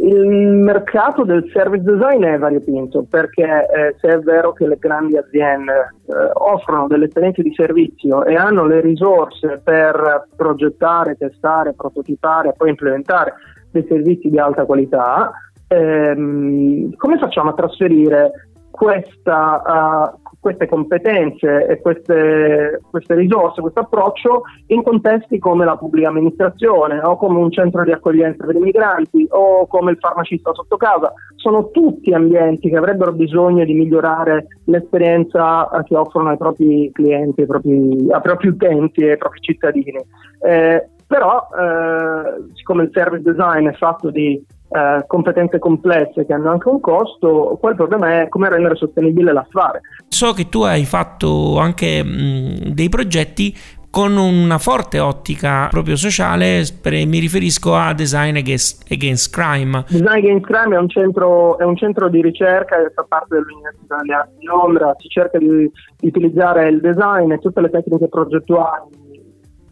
Il 0.00 0.28
mercato 0.28 1.24
del 1.24 1.50
service 1.52 1.82
design 1.82 2.22
è 2.22 2.38
variopinto 2.38 3.04
perché 3.10 3.42
eh, 3.42 3.96
se 4.00 4.08
è 4.08 4.18
vero 4.20 4.52
che 4.52 4.68
le 4.68 4.76
grandi 4.78 5.16
aziende 5.16 5.72
eh, 5.72 6.12
offrono 6.34 6.86
delle 6.86 7.06
esperienze 7.06 7.42
di 7.42 7.52
servizio 7.52 8.24
e 8.24 8.36
hanno 8.36 8.64
le 8.64 8.80
risorse 8.80 9.60
per 9.62 10.28
progettare, 10.36 11.16
testare, 11.16 11.72
prototipare 11.72 12.50
e 12.50 12.54
poi 12.56 12.68
implementare 12.68 13.34
dei 13.72 13.84
servizi 13.88 14.30
di 14.30 14.38
alta 14.38 14.64
qualità, 14.64 15.32
ehm, 15.68 16.94
come 16.96 17.18
facciamo 17.18 17.50
a 17.50 17.54
trasferire 17.54 18.32
questa, 18.78 20.12
uh, 20.14 20.36
queste 20.38 20.68
competenze 20.68 21.66
e 21.66 21.80
queste, 21.80 22.80
queste, 22.88 23.14
risorse, 23.16 23.60
questo 23.60 23.80
approccio 23.80 24.42
in 24.68 24.84
contesti 24.84 25.40
come 25.40 25.64
la 25.64 25.76
pubblica 25.76 26.10
amministrazione 26.10 27.00
o 27.02 27.16
come 27.16 27.38
un 27.40 27.50
centro 27.50 27.82
di 27.82 27.90
accoglienza 27.90 28.46
per 28.46 28.54
i 28.54 28.60
migranti 28.60 29.26
o 29.30 29.66
come 29.66 29.90
il 29.90 29.98
farmacista 29.98 30.52
sotto 30.52 30.76
casa. 30.76 31.12
Sono 31.34 31.70
tutti 31.70 32.12
ambienti 32.12 32.68
che 32.68 32.76
avrebbero 32.76 33.12
bisogno 33.12 33.64
di 33.64 33.74
migliorare 33.74 34.46
l'esperienza 34.66 35.68
che 35.84 35.96
offrono 35.96 36.28
ai 36.28 36.36
propri 36.36 36.88
clienti, 36.92 37.40
ai 37.40 37.46
propri, 37.48 38.06
ai 38.10 38.20
propri 38.20 38.48
utenti 38.48 39.00
e 39.00 39.10
ai 39.10 39.18
propri 39.18 39.40
cittadini. 39.40 40.00
Eh, 40.40 40.88
però 41.04 41.48
eh, 41.58 42.52
siccome 42.54 42.84
il 42.84 42.90
service 42.92 43.22
design 43.22 43.66
è 43.66 43.72
fatto 43.72 44.10
di 44.10 44.40
eh, 44.68 45.04
competenze 45.06 45.58
complesse 45.58 46.26
che 46.26 46.32
hanno 46.32 46.50
anche 46.50 46.68
un 46.68 46.80
costo, 46.80 47.56
poi 47.60 47.70
il 47.70 47.76
problema 47.76 48.22
è 48.22 48.28
come 48.28 48.48
rendere 48.48 48.76
sostenibile 48.76 49.32
l'affare. 49.32 49.80
So 50.08 50.32
che 50.32 50.48
tu 50.48 50.62
hai 50.62 50.84
fatto 50.84 51.58
anche 51.58 52.02
mh, 52.02 52.72
dei 52.74 52.88
progetti 52.88 53.54
con 53.90 54.16
una 54.16 54.58
forte 54.58 54.98
ottica 54.98 55.68
proprio 55.70 55.96
sociale, 55.96 56.62
mi 56.84 57.18
riferisco 57.18 57.74
a 57.74 57.94
Design 57.94 58.36
Against, 58.36 58.92
Against 58.92 59.32
Crime. 59.32 59.84
Design 59.88 60.18
Against 60.18 60.44
Crime 60.44 60.76
è 60.76 60.78
un, 60.78 60.88
centro, 60.88 61.58
è 61.58 61.64
un 61.64 61.76
centro 61.76 62.08
di 62.08 62.20
ricerca 62.20 62.76
che 62.76 62.92
fa 62.94 63.06
parte 63.08 63.36
dell'Università 63.36 63.96
di 64.36 64.44
Londra, 64.44 64.94
si 64.98 65.08
cerca 65.08 65.38
di, 65.38 65.70
di 65.96 66.06
utilizzare 66.06 66.68
il 66.68 66.80
design 66.80 67.32
e 67.32 67.38
tutte 67.38 67.60
le 67.62 67.70
tecniche 67.70 68.08
progettuali 68.08 69.06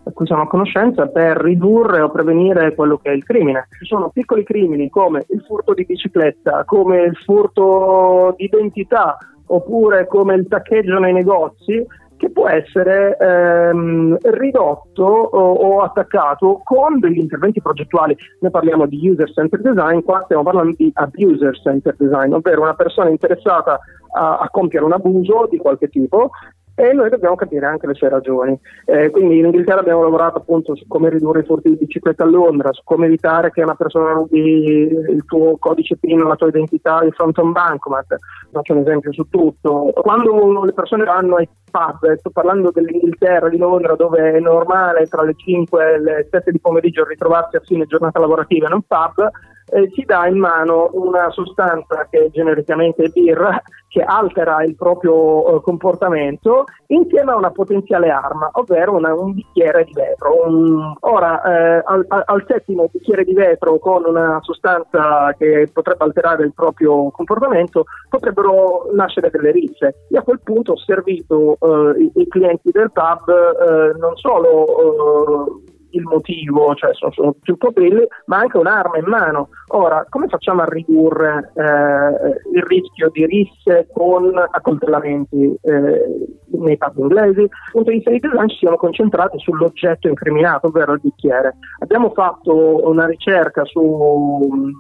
a 0.07 0.13
cui 0.13 0.27
siamo 0.27 0.43
a 0.43 0.47
conoscenza 0.47 1.07
per 1.09 1.37
ridurre 1.39 2.01
o 2.01 2.11
prevenire 2.11 2.75
quello 2.75 2.99
che 2.99 3.11
è 3.11 3.15
il 3.15 3.25
crimine. 3.25 3.67
Ci 3.77 3.87
sono 3.87 4.11
piccoli 4.11 4.45
crimini 4.45 4.89
come 4.89 5.25
il 5.29 5.43
furto 5.45 5.75
di 5.75 5.85
bicicletta, 5.85 6.65
come 6.65 7.03
il 7.03 7.17
furto 7.17 8.33
di 8.37 8.45
identità 8.45 9.17
oppure 9.49 10.07
come 10.07 10.35
il 10.35 10.47
taccheggio 10.47 10.99
nei 10.99 11.13
negozi 11.13 11.85
che 12.17 12.31
può 12.31 12.49
essere 12.49 13.17
ehm, 13.19 14.17
ridotto 14.23 15.05
o, 15.05 15.53
o, 15.53 15.81
attaccato 15.83 16.63
con 16.65 16.99
degli 16.99 17.19
interventi 17.19 17.61
progettuali. 17.61 18.17
Noi 18.41 18.51
parliamo 18.51 18.87
di 18.87 19.11
user-centered 19.11 19.69
design, 19.69 20.01
qua 20.01 20.23
stiamo 20.25 20.43
parlando 20.43 20.75
di 20.77 20.91
abuser-centered 20.95 21.99
design, 21.99 22.33
ovvero 22.33 22.63
una 22.63 22.75
persona 22.75 23.11
interessata 23.11 23.79
a, 24.15 24.39
a 24.39 24.49
compiere 24.51 24.87
un 24.87 24.93
abuso 24.93 25.47
di 25.51 25.59
qualche 25.59 25.89
tipo 25.89 26.31
e 26.77 26.93
noi 26.93 27.09
dobbiamo 27.09 27.37
capire 27.37 27.67
anche 27.67 27.87
le 27.87 27.95
sue 27.95 28.11
ragioni. 28.11 28.59
Eh, 28.85 29.11
quindi 29.11 29.39
in 29.39 29.47
Inghilterra 29.47 29.81
abbiamo 29.81 30.03
lavorato 30.03 30.39
appunto 30.39 30.77
su 30.77 30.87
come 30.87 31.09
ridurre 31.09 31.41
i 31.41 31.45
furti 31.45 31.71
di 31.71 31.77
bicicletta 31.77 32.25
a 32.25 32.27
Londra, 32.27 32.73
su 32.73 32.83
come 32.85 33.07
evitare 33.07 33.51
che 33.51 33.63
una 33.63 33.75
persona 33.75 34.13
rubi 34.13 34.39
il 34.39 35.25
tuo 35.27 35.57
codice 35.57 35.97
PIN, 35.97 36.19
la 36.19 36.37
tua 36.37 36.49
identità 36.49 37.01
di 37.03 37.11
fronte 37.13 37.41
a 37.41 37.45
un 37.45 37.53
bancomat. 37.53 38.17
Faccio 38.53 38.75
un 38.75 38.81
esempio 38.81 39.13
su 39.13 39.27
tutto. 39.31 39.91
Quando 39.95 40.65
le 40.65 40.73
persone 40.75 41.05
vanno 41.05 41.37
ai 41.37 41.49
pub, 41.71 42.15
sto 42.19 42.31
parlando 42.31 42.71
dell'Inghilterra, 42.71 43.49
di 43.49 43.57
Londra, 43.57 43.95
dove 43.95 44.33
è 44.33 44.39
normale 44.39 45.07
tra 45.07 45.23
le 45.23 45.35
5 45.35 45.95
e 45.95 45.99
le 45.99 46.29
7 46.31 46.51
di 46.51 46.61
pomeriggio 46.61 47.07
ritrovarsi 47.07 47.57
a 47.57 47.61
fine 47.61 47.87
giornata 47.87 48.21
lavorativa 48.21 48.67
in 48.67 48.75
un 48.75 48.83
pub, 48.87 49.31
eh, 49.71 49.91
si 49.93 50.03
dà 50.05 50.27
in 50.27 50.39
mano 50.39 50.91
una 50.93 51.31
sostanza 51.31 52.07
che 52.09 52.31
genericamente 52.33 53.05
è 53.05 53.09
birra, 53.09 53.61
che 53.89 54.03
altera 54.03 54.63
il 54.63 54.77
proprio 54.77 55.57
eh, 55.57 55.61
comportamento, 55.63 56.65
insieme 56.89 57.33
a 57.33 57.37
una 57.37 57.51
potenziale 57.51 58.11
arma, 58.11 58.51
ovvero 58.53 58.95
una, 58.95 59.15
un 59.15 59.33
bicchiere 59.33 59.85
di 59.85 59.93
vetro. 59.93 60.47
Un, 60.47 60.95
ora, 61.01 61.43
eh, 61.43 61.83
al, 61.85 62.05
al, 62.07 62.45
settimo 62.47 62.89
bicchiere 62.93 63.25
di 63.25 63.33
vetro 63.33 63.79
con 63.79 64.05
una 64.05 64.39
sostanza 64.43 65.35
che 65.39 65.69
potrebbe 65.73 66.05
alterare 66.05 66.45
il 66.45 66.53
proprio 66.55 67.11
comportamento, 67.11 67.87
potrebbero 68.09 68.91
nascere 68.93 69.31
delle 69.31 69.51
risse. 69.51 70.07
Io 70.11 70.21
a 70.21 70.23
quel 70.23 70.41
punto 70.43 70.73
ho 70.73 70.79
servito 70.79 71.57
eh, 71.61 72.03
i, 72.03 72.13
i, 72.15 72.29
clienti 72.29 72.71
del 72.71 72.93
pub 72.93 73.29
eh, 73.31 73.99
non 73.99 74.17
solo 74.17 75.57
eh, 75.57 75.75
il 75.97 76.03
motivo, 76.03 76.75
cioè 76.75 76.95
sono, 76.95 77.13
sono 77.13 77.35
più 77.41 77.57
coprili, 77.57 78.07
ma 78.27 78.39
anche 78.39 78.59
un'arma 78.59 78.99
in 78.99 79.07
mano. 79.07 79.49
Ora, 79.69 80.05
come 80.09 80.29
facciamo 80.29 80.63
a 80.63 80.67
ridurre 80.67 81.53
eh, 81.55 82.57
il 82.57 82.63
rischio 82.63 83.11
di 83.11 83.27
risse 83.27 83.89
con 83.93 84.33
accoltellamenti 84.37 85.59
eh, 85.63 86.29
nei 86.53 86.77
pub 86.77 86.99
inglesi? 86.99 87.41
Dal 87.41 87.49
punto 87.73 87.91
di 87.91 87.97
vista 87.97 88.11
di 88.11 88.21
design 88.21 88.49
ci 88.49 88.59
siamo 88.59 88.77
concentrati 88.77 89.39
sull'oggetto 89.39 90.09
incriminato, 90.09 90.69
ovvero 90.69 90.93
il 90.93 91.01
bicchiere. 91.01 91.57
Abbiamo 91.81 92.11
fatto 92.11 92.89
una 92.89 93.07
ricerca 93.07 93.65
su 93.65 94.71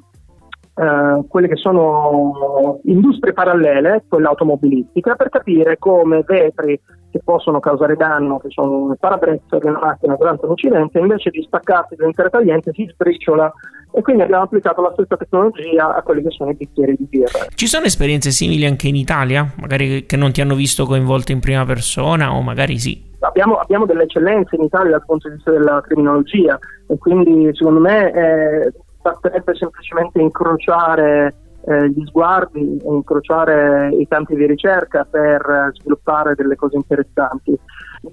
Uh, 0.76 1.26
quelle 1.26 1.48
che 1.48 1.56
sono 1.56 2.80
industrie 2.84 3.32
parallele, 3.32 4.04
quella 4.06 4.28
automobilistica, 4.28 5.14
per 5.14 5.30
capire 5.30 5.78
come 5.78 6.22
vetri 6.26 6.78
che 7.10 7.20
possono 7.24 7.60
causare 7.60 7.96
danno, 7.96 8.38
che 8.38 8.48
sono 8.50 8.90
il 8.90 8.98
parabrezza 9.00 9.58
di 9.58 9.66
una 9.68 9.78
macchina 9.78 10.16
durante 10.16 10.44
un 10.44 10.50
incidente, 10.50 10.98
invece 10.98 11.30
di 11.30 11.42
staccarsi 11.46 11.94
dall'intero 11.94 12.28
tagliente 12.28 12.72
si 12.74 12.86
sbriciola 12.92 13.50
e 13.90 14.02
quindi 14.02 14.22
abbiamo 14.22 14.42
applicato 14.42 14.82
la 14.82 14.92
stessa 14.92 15.16
tecnologia 15.16 15.94
a 15.94 16.02
quelli 16.02 16.22
che 16.22 16.30
sono 16.30 16.50
i 16.50 16.54
bicchieri 16.54 16.94
di 16.98 17.06
birra. 17.08 17.46
Ci 17.54 17.66
sono 17.66 17.86
esperienze 17.86 18.30
simili 18.30 18.66
anche 18.66 18.88
in 18.88 18.96
Italia, 18.96 19.50
magari 19.58 20.04
che 20.04 20.16
non 20.16 20.32
ti 20.32 20.42
hanno 20.42 20.54
visto 20.54 20.84
coinvolto 20.84 21.32
in 21.32 21.40
prima 21.40 21.64
persona 21.64 22.34
o 22.34 22.42
magari 22.42 22.78
sì? 22.78 23.14
Abbiamo, 23.20 23.54
abbiamo 23.54 23.86
delle 23.86 24.02
eccellenze 24.02 24.56
in 24.56 24.64
Italia 24.64 24.90
dal 24.90 25.04
punto 25.06 25.28
di 25.28 25.36
vista 25.36 25.50
della 25.50 25.80
criminologia 25.80 26.58
e 26.86 26.98
quindi 26.98 27.50
secondo 27.54 27.80
me 27.80 28.12
eh, 28.12 28.72
basterebbe 29.06 29.54
semplicemente 29.54 30.20
incrociare 30.20 31.34
eh, 31.66 31.90
gli 31.90 32.04
sguardi 32.06 32.78
incrociare 32.84 33.90
i 33.94 34.06
campi 34.08 34.34
di 34.34 34.46
ricerca 34.46 35.04
per 35.04 35.40
eh, 35.40 35.70
sviluppare 35.74 36.34
delle 36.34 36.56
cose 36.56 36.76
interessanti. 36.76 37.56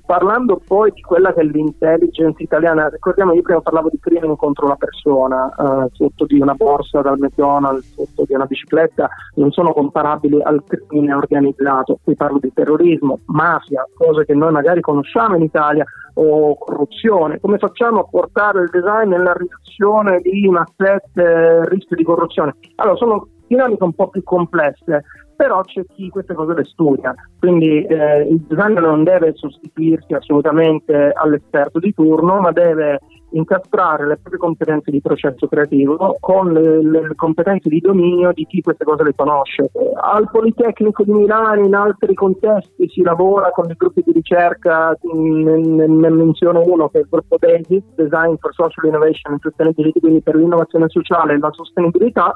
Parlando 0.06 0.62
poi 0.66 0.92
di 0.92 1.02
quella 1.02 1.34
che 1.34 1.42
è 1.42 1.44
l'intelligence 1.44 2.42
italiana, 2.42 2.90
ricordiamo 2.90 3.34
io 3.34 3.42
prima 3.42 3.62
parlavo 3.62 3.90
di 3.90 4.00
crimine 4.00 4.36
contro 4.36 4.68
la 4.68 4.76
persona, 4.76 5.50
eh, 5.50 5.90
sotto 5.94 6.26
di 6.26 6.40
una 6.40 6.54
borsa 6.54 7.02
dal 7.02 7.18
McDonald's, 7.20 7.94
sotto 7.94 8.24
di 8.26 8.34
una 8.34 8.46
bicicletta, 8.46 9.10
non 9.36 9.52
sono 9.52 9.74
comparabili 9.74 10.42
al 10.42 10.64
crimine 10.66 11.14
organizzato. 11.14 12.00
Qui 12.04 12.16
parlo 12.16 12.40
di 12.40 12.52
terrorismo, 12.54 13.20
mafia, 13.28 13.88
cose 13.94 14.26
che 14.26 14.34
noi 14.34 14.52
magari 14.52 14.82
conosciamo 14.82 15.36
in 15.36 15.44
Italia, 15.44 15.86
o 16.16 16.56
corruzione. 16.58 17.40
Come 17.40 17.58
facciamo 17.58 18.02
a 18.02 18.08
portare 18.10 18.62
il 18.62 18.70
design 18.70 19.10
nella 19.10 19.34
riduzione 19.34 20.20
di 20.22 20.46
un 20.46 20.58
asset 20.58 21.18
eh, 21.18 21.68
rischio 21.70 21.96
di 21.96 22.04
corruzione? 22.04 22.56
Allora, 22.76 22.98
sono 22.98 23.28
dinamiche 23.48 23.84
un 23.84 23.94
po' 23.94 24.10
più 24.10 24.24
complesse, 24.24 25.04
però 25.44 25.62
c'è 25.62 25.84
chi 25.94 26.08
queste 26.08 26.34
cose 26.36 26.54
le 26.54 26.64
studia, 26.64 27.14
quindi 27.38 27.84
eh, 27.84 28.22
il 28.22 28.40
designer 28.48 28.82
non 28.82 29.04
deve 29.04 29.34
sostituirsi 29.36 30.14
assolutamente 30.14 31.12
all'esperto 31.14 31.80
di 31.80 31.94
turno, 31.94 32.40
ma 32.40 32.54
deve 32.54 33.02
incastrare 33.32 34.08
le 34.08 34.16
proprie 34.16 34.40
competenze 34.40 34.90
di 34.90 35.02
processo 35.02 35.48
creativo 35.48 36.16
con 36.22 36.54
le, 36.54 36.82
le, 36.82 37.16
competenze 37.16 37.68
di 37.68 37.82
dominio 37.82 38.32
di 38.32 38.46
chi 38.46 38.62
queste 38.62 38.86
cose 38.86 39.04
le 39.04 39.14
conosce. 39.14 39.70
Al 40.02 40.30
Politecnico 40.32 41.04
di 41.04 41.12
Milano, 41.12 41.66
in 41.66 41.76
altri 41.76 42.14
contesti, 42.14 42.88
si 42.88 43.02
lavora 43.02 43.50
con 43.50 43.70
i 43.70 43.76
gruppi 43.76 44.02
di 44.06 44.14
ricerca, 44.14 44.98
ne, 45.14 45.58
ne 45.58 46.10
menzono 46.10 46.64
uno 46.66 46.88
che 46.88 47.00
è 47.00 47.02
il 47.02 47.08
gruppo 47.10 47.36
DESI, 47.38 47.84
Design 47.96 48.36
for 48.40 48.54
Social 48.54 48.86
Innovation 48.86 49.34
and 49.34 49.42
Sustainability, 49.42 50.00
quindi 50.00 50.22
per 50.22 50.36
l'innovazione 50.36 50.88
sociale 50.88 51.34
e 51.34 51.40
la 51.40 51.52
sostenibilità, 51.52 52.34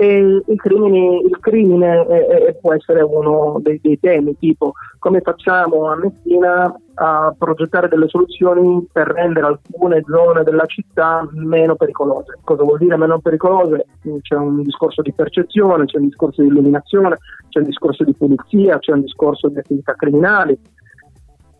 e 0.00 0.16
il 0.16 0.56
crimine, 0.56 1.18
il 1.18 1.38
crimine 1.40 2.06
è, 2.06 2.56
può 2.58 2.72
essere 2.72 3.02
uno 3.02 3.58
dei, 3.60 3.78
dei, 3.82 4.00
temi, 4.00 4.34
tipo 4.38 4.72
come 4.98 5.20
facciamo 5.20 5.90
a 5.90 5.96
Messina 5.96 6.74
a 6.94 7.34
progettare 7.36 7.86
delle 7.86 8.08
soluzioni 8.08 8.88
per 8.90 9.08
rendere 9.08 9.48
alcune 9.48 10.02
zone 10.06 10.42
della 10.42 10.64
città 10.64 11.28
meno 11.32 11.76
pericolose. 11.76 12.38
Cosa 12.42 12.62
vuol 12.62 12.78
dire 12.78 12.96
meno 12.96 13.18
pericolose? 13.20 13.88
C'è 14.22 14.36
un 14.36 14.62
discorso 14.62 15.02
di 15.02 15.12
percezione, 15.12 15.84
c'è 15.84 15.98
un 15.98 16.06
discorso 16.06 16.40
di 16.40 16.48
illuminazione, 16.48 17.18
c'è 17.50 17.58
un 17.58 17.66
discorso 17.66 18.02
di 18.02 18.14
pulizia, 18.14 18.78
c'è 18.78 18.92
un 18.92 19.02
discorso 19.02 19.48
di 19.48 19.58
attività 19.58 19.92
criminali, 19.92 20.58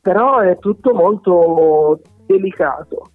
però 0.00 0.38
è 0.38 0.56
tutto 0.58 0.94
molto 0.94 2.00
delicato. 2.24 3.10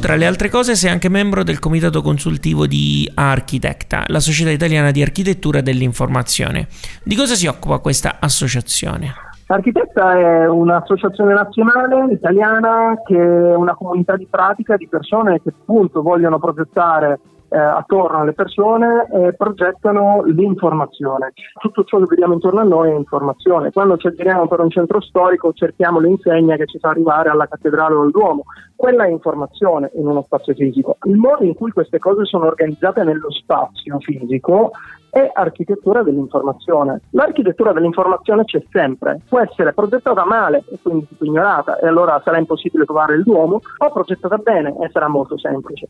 Tra 0.00 0.14
le 0.14 0.26
altre 0.26 0.48
cose, 0.48 0.76
sei 0.76 0.90
anche 0.90 1.08
membro 1.08 1.42
del 1.42 1.58
comitato 1.58 2.02
consultivo 2.02 2.66
di 2.66 3.10
Architecta, 3.14 4.04
la 4.06 4.20
società 4.20 4.50
italiana 4.50 4.90
di 4.90 5.02
architettura 5.02 5.60
dell'informazione. 5.60 6.68
Di 7.02 7.16
cosa 7.16 7.34
si 7.34 7.46
occupa 7.46 7.78
questa 7.78 8.16
associazione? 8.20 9.12
Architecta 9.48 10.18
è 10.18 10.48
un'associazione 10.48 11.32
nazionale 11.32 12.12
italiana 12.12 13.00
che 13.04 13.16
è 13.16 13.54
una 13.56 13.74
comunità 13.74 14.16
di 14.16 14.26
pratica 14.30 14.76
di 14.76 14.86
persone 14.86 15.40
che 15.42 15.48
appunto 15.48 16.02
vogliono 16.02 16.38
progettare 16.38 17.18
eh, 17.48 17.58
attorno 17.58 18.18
alle 18.18 18.34
persone 18.34 19.08
e 19.10 19.32
progettano 19.32 20.22
l'informazione. 20.26 21.32
Tutto 21.58 21.84
ciò 21.84 21.98
che 21.98 22.06
vediamo 22.10 22.34
intorno 22.34 22.60
a 22.60 22.64
noi 22.64 22.90
è 22.90 22.94
informazione. 22.94 23.72
Quando 23.72 23.96
ci 23.96 24.12
giriamo 24.14 24.46
per 24.46 24.60
un 24.60 24.70
centro 24.70 25.00
storico 25.00 25.52
cerchiamo 25.54 25.98
l'insegna 25.98 26.56
che 26.56 26.66
ci 26.66 26.78
fa 26.78 26.90
arrivare 26.90 27.30
alla 27.30 27.46
cattedrale 27.46 27.94
o 27.94 28.02
al 28.02 28.10
Duomo. 28.10 28.44
Quella 28.78 29.06
è 29.06 29.10
informazione 29.10 29.90
in 29.94 30.06
uno 30.06 30.22
spazio 30.22 30.54
fisico. 30.54 30.98
Il 31.02 31.16
modo 31.16 31.42
in 31.42 31.54
cui 31.54 31.72
queste 31.72 31.98
cose 31.98 32.24
sono 32.24 32.46
organizzate 32.46 33.02
nello 33.02 33.28
spazio 33.32 33.98
fisico 33.98 34.70
è 35.10 35.28
architettura 35.34 36.04
dell'informazione. 36.04 37.00
L'architettura 37.10 37.72
dell'informazione 37.72 38.44
c'è 38.44 38.62
sempre, 38.70 39.20
può 39.28 39.40
essere 39.40 39.72
progettata 39.72 40.24
male 40.24 40.62
e 40.70 40.78
quindi 40.80 41.08
ignorata 41.18 41.80
e 41.80 41.88
allora 41.88 42.20
sarà 42.22 42.38
impossibile 42.38 42.84
trovare 42.84 43.16
il 43.16 43.24
Duomo, 43.24 43.60
o 43.78 43.92
progettata 43.92 44.36
bene 44.36 44.72
e 44.80 44.88
sarà 44.92 45.08
molto 45.08 45.36
semplice. 45.36 45.88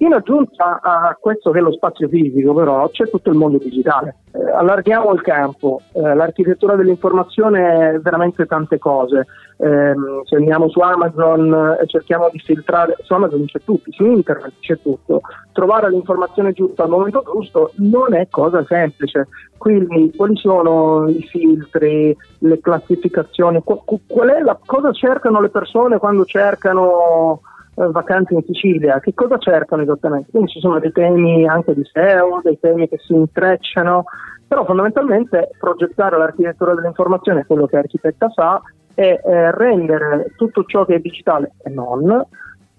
In 0.00 0.12
aggiunta 0.12 0.78
a 0.80 1.16
questo 1.18 1.50
che 1.50 1.58
è 1.58 1.62
lo 1.62 1.72
spazio 1.72 2.06
fisico, 2.06 2.54
però, 2.54 2.88
c'è 2.88 3.08
tutto 3.08 3.30
il 3.30 3.36
mondo 3.36 3.58
digitale. 3.58 4.18
Eh, 4.30 4.48
allarghiamo 4.48 5.12
il 5.12 5.22
campo, 5.22 5.80
eh, 5.92 6.14
l'architettura 6.14 6.76
dell'informazione 6.76 7.94
è 7.94 7.98
veramente 7.98 8.46
tante 8.46 8.78
cose. 8.78 9.26
Eh, 9.56 9.94
se 10.22 10.36
andiamo 10.36 10.68
su 10.68 10.78
Amazon 10.78 11.76
e 11.80 11.86
cerchiamo 11.88 12.28
di 12.30 12.38
filtrare, 12.38 12.94
su 13.00 13.12
Amazon 13.12 13.44
c'è 13.46 13.58
tutto, 13.64 13.90
su 13.90 14.04
internet 14.04 14.52
c'è 14.60 14.80
tutto. 14.80 15.22
Trovare 15.50 15.90
l'informazione 15.90 16.52
giusta 16.52 16.84
al 16.84 16.90
momento 16.90 17.24
giusto 17.32 17.72
non 17.78 18.14
è 18.14 18.28
cosa 18.30 18.64
semplice. 18.68 19.26
Quindi, 19.56 20.12
quali 20.16 20.36
sono 20.36 21.08
i 21.08 21.26
filtri, 21.28 22.16
le 22.38 22.60
classificazioni? 22.60 23.60
Qual 23.64 24.28
è 24.28 24.42
la, 24.42 24.56
cosa 24.64 24.92
cercano 24.92 25.40
le 25.40 25.48
persone 25.48 25.98
quando 25.98 26.24
cercano 26.24 27.40
eh, 27.40 27.56
vacanze 27.86 28.34
in 28.34 28.42
Sicilia, 28.44 29.00
che 29.00 29.14
cosa 29.14 29.38
cercano 29.38 29.82
esattamente? 29.82 30.30
Quindi 30.30 30.50
ci 30.50 30.60
sono 30.60 30.78
dei 30.78 30.92
temi 30.92 31.46
anche 31.46 31.74
di 31.74 31.82
SEO, 31.84 32.40
dei 32.42 32.58
temi 32.60 32.88
che 32.88 32.98
si 32.98 33.14
intrecciano, 33.14 34.04
però 34.46 34.64
fondamentalmente 34.64 35.50
progettare 35.58 36.18
l'architettura 36.18 36.74
dell'informazione, 36.74 37.44
quello 37.46 37.66
che 37.66 37.76
Architetta 37.76 38.30
fa, 38.30 38.60
è 38.94 39.20
eh, 39.22 39.50
rendere 39.52 40.32
tutto 40.36 40.64
ciò 40.64 40.84
che 40.84 40.96
è 40.96 40.98
digitale 40.98 41.52
e 41.62 41.70
non 41.70 42.26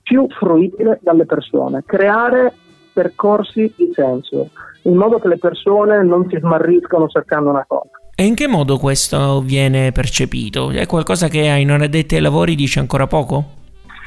più 0.02 0.28
fruibile 0.28 1.00
dalle 1.02 1.26
persone, 1.26 1.84
creare 1.86 2.54
percorsi 2.92 3.74
di 3.78 3.92
senso, 3.94 4.50
in 4.84 4.96
modo 4.96 5.20
che 5.20 5.28
le 5.28 5.38
persone 5.38 6.04
non 6.04 6.28
si 6.30 6.38
smarriscono 6.38 7.08
cercando 7.08 7.52
una 7.52 7.64
cosa. 7.66 7.90
E 8.16 8.26
in 8.26 8.36
che 8.36 8.48
modo 8.48 8.78
questo 8.78 9.40
viene 9.40 9.94
percepito? 9.94 10.72
È 10.72 10.86
qualcosa 10.88 11.30
che 11.30 11.48
ai 11.48 11.64
non 11.64 11.82
addetti 11.82 12.16
ai 12.16 12.22
lavori 12.22 12.56
dice 12.56 12.80
ancora 12.80 13.08
poco? 13.08 13.59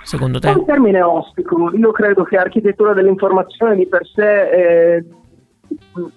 Secondo 0.03 0.39
te? 0.39 0.49
È 0.49 0.55
un 0.55 0.65
termine 0.65 1.03
ostico, 1.03 1.71
io 1.75 1.91
credo 1.93 2.25
che 2.25 2.37
architettura 2.37 2.93
dell'informazione 2.93 3.77
di 3.77 3.87
per 3.87 4.07
sé 4.07 4.51
eh, 4.51 5.05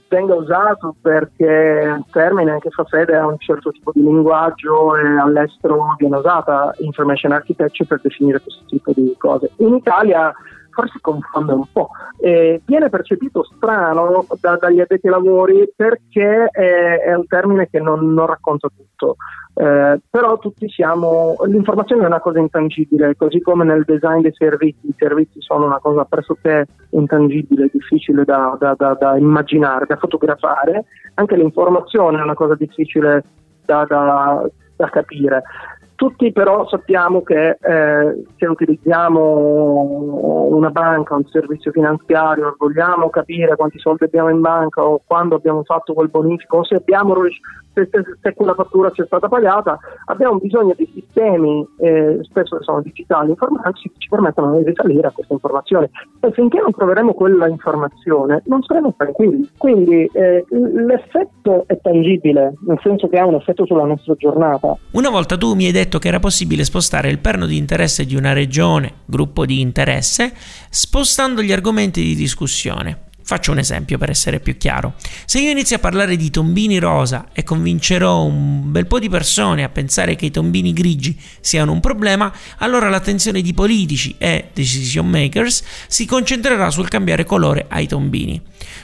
venga 0.07 0.35
usato 0.35 0.95
perché 1.01 1.81
è 1.81 1.91
un 1.91 2.05
termine 2.11 2.59
che 2.59 2.69
fa 2.69 2.83
fede 2.85 3.15
a 3.15 3.25
un 3.25 3.37
certo 3.37 3.71
tipo 3.71 3.91
di 3.93 4.01
linguaggio 4.01 4.95
e 4.95 5.19
all'estero 5.19 5.95
viene 5.97 6.17
usata 6.17 6.73
information 6.79 7.31
architecture 7.31 7.87
per 7.87 8.01
definire 8.01 8.41
questo 8.41 8.63
tipo 8.67 8.91
di 8.93 9.13
cose. 9.17 9.51
In 9.57 9.75
Italia 9.75 10.33
forse 10.75 10.99
confonde 11.01 11.53
un 11.53 11.63
po'. 11.71 11.89
Eh, 12.19 12.61
viene 12.65 12.89
percepito 12.89 13.43
strano 13.43 14.25
da, 14.41 14.57
dagli 14.57 14.81
addetti 14.81 15.07
ai 15.07 15.13
lavori 15.13 15.71
perché 15.73 16.47
è, 16.51 16.99
è 17.05 17.13
un 17.15 17.25
termine 17.27 17.69
che 17.69 17.79
non, 17.79 18.13
non 18.13 18.25
racconta 18.27 18.67
tutto. 18.75 19.15
Eh, 19.57 20.01
però 20.09 20.37
tutti 20.37 20.67
siamo, 20.69 21.37
l'informazione 21.45 22.03
è 22.03 22.07
una 22.07 22.19
cosa 22.19 22.39
intangibile, 22.39 23.15
così 23.15 23.39
come 23.39 23.63
nel 23.63 23.85
design 23.85 24.19
dei 24.19 24.33
servizi, 24.33 24.87
i 24.87 24.95
servizi 24.97 25.39
sono 25.39 25.65
una 25.65 25.79
cosa 25.79 26.03
pressoché 26.03 26.65
intangibile, 26.89 27.69
difficile 27.71 28.25
da, 28.25 28.57
da, 28.59 28.75
da, 28.77 28.97
da 28.99 29.17
immaginare, 29.17 29.85
da 29.87 29.95
fotografare, 29.95 30.83
anche 31.13 31.37
l'informazione 31.37 32.19
è 32.19 32.23
una 32.23 32.33
cosa 32.33 32.55
difficile 32.55 33.23
da, 33.65 33.85
capire. 34.91 35.43
Tutti 35.95 36.31
però 36.31 36.67
sappiamo 36.67 37.23
che 37.23 37.57
eh, 37.61 38.23
se 38.37 38.45
utilizziamo 38.45 40.49
una 40.51 40.69
banca, 40.69 41.15
un 41.15 41.25
servizio 41.27 41.71
finanziario, 41.71 42.55
vogliamo 42.57 43.09
capire 43.09 43.55
quanti 43.55 43.79
soldi 43.79 44.03
abbiamo 44.03 44.29
in 44.29 44.41
banca 44.41 44.83
o 44.83 45.01
quando 45.05 45.35
abbiamo 45.35 45.63
fatto 45.63 45.93
quel 45.93 46.09
bonifico 46.09 46.57
o 46.57 46.65
se 46.65 46.75
abbiamo 46.75 47.13
se, 47.75 47.89
se, 47.91 48.03
se 48.21 48.33
quella 48.33 48.53
fattura 48.53 48.89
ci 48.91 49.01
è 49.01 49.05
stata 49.05 49.27
pagata, 49.27 49.77
abbiamo 50.05 50.39
bisogno 50.39 50.73
di 50.77 50.89
sistemi, 50.93 51.67
eh, 51.79 52.19
spesso 52.21 52.63
sono 52.63 52.81
digitali, 52.81 53.31
informatici, 53.31 53.89
che 53.89 53.95
ci 53.97 54.09
permettono 54.09 54.57
di 54.57 54.63
risalire 54.63 55.07
a 55.07 55.11
questa 55.11 55.33
informazione. 55.33 55.89
E 56.21 56.31
finché 56.31 56.59
non 56.61 56.71
troveremo 56.71 57.13
quella 57.13 57.47
informazione, 57.47 58.41
non 58.45 58.63
saremo 58.63 58.93
tranquilli. 58.97 59.49
Quindi 59.57 60.09
eh, 60.13 60.45
l'effetto 60.49 61.65
è 61.67 61.77
tangibile, 61.81 62.53
nel 62.65 62.79
senso 62.81 63.09
che 63.09 63.19
ha 63.19 63.25
un 63.25 63.35
effetto 63.35 63.65
sulla 63.65 63.85
nostra 63.85 64.13
giornata. 64.15 64.77
Una 64.91 65.09
volta 65.09 65.35
tu 65.35 65.53
mi 65.53 65.65
hai 65.65 65.71
detto 65.71 65.84
che 65.99 66.07
era 66.07 66.19
possibile 66.19 66.63
spostare 66.63 67.09
il 67.09 67.19
perno 67.19 67.45
di 67.45 67.57
interesse 67.57 68.05
di 68.05 68.15
una 68.15 68.33
regione, 68.33 68.93
gruppo 69.05 69.45
di 69.45 69.61
interesse, 69.61 70.33
spostando 70.69 71.41
gli 71.41 71.51
argomenti 71.51 72.01
di 72.01 72.15
discussione. 72.15 73.04
Faccio 73.27 73.51
un 73.51 73.57
esempio 73.57 73.97
per 73.97 74.11
essere 74.11 74.39
più 74.39 74.55
chiaro. 74.55 74.93
Se 75.25 75.39
io 75.39 75.49
inizio 75.49 75.77
a 75.77 75.79
parlare 75.79 76.15
di 76.15 76.29
tombini 76.29 76.77
rosa 76.77 77.29
e 77.33 77.41
convincerò 77.41 78.23
un 78.23 78.71
bel 78.71 78.85
po' 78.85 78.99
di 78.99 79.09
persone 79.09 79.63
a 79.63 79.69
pensare 79.69 80.15
che 80.15 80.27
i 80.27 80.31
tombini 80.31 80.73
grigi 80.73 81.19
siano 81.39 81.71
un 81.71 81.79
problema, 81.79 82.31
allora 82.57 82.87
l'attenzione 82.87 83.41
di 83.41 83.51
politici 83.55 84.13
e 84.19 84.49
decision 84.53 85.09
makers 85.09 85.63
si 85.87 86.05
concentrerà 86.05 86.69
sul 86.69 86.87
cambiare 86.87 87.25
colore 87.25 87.65
ai 87.67 87.87
tombini. 87.87 88.39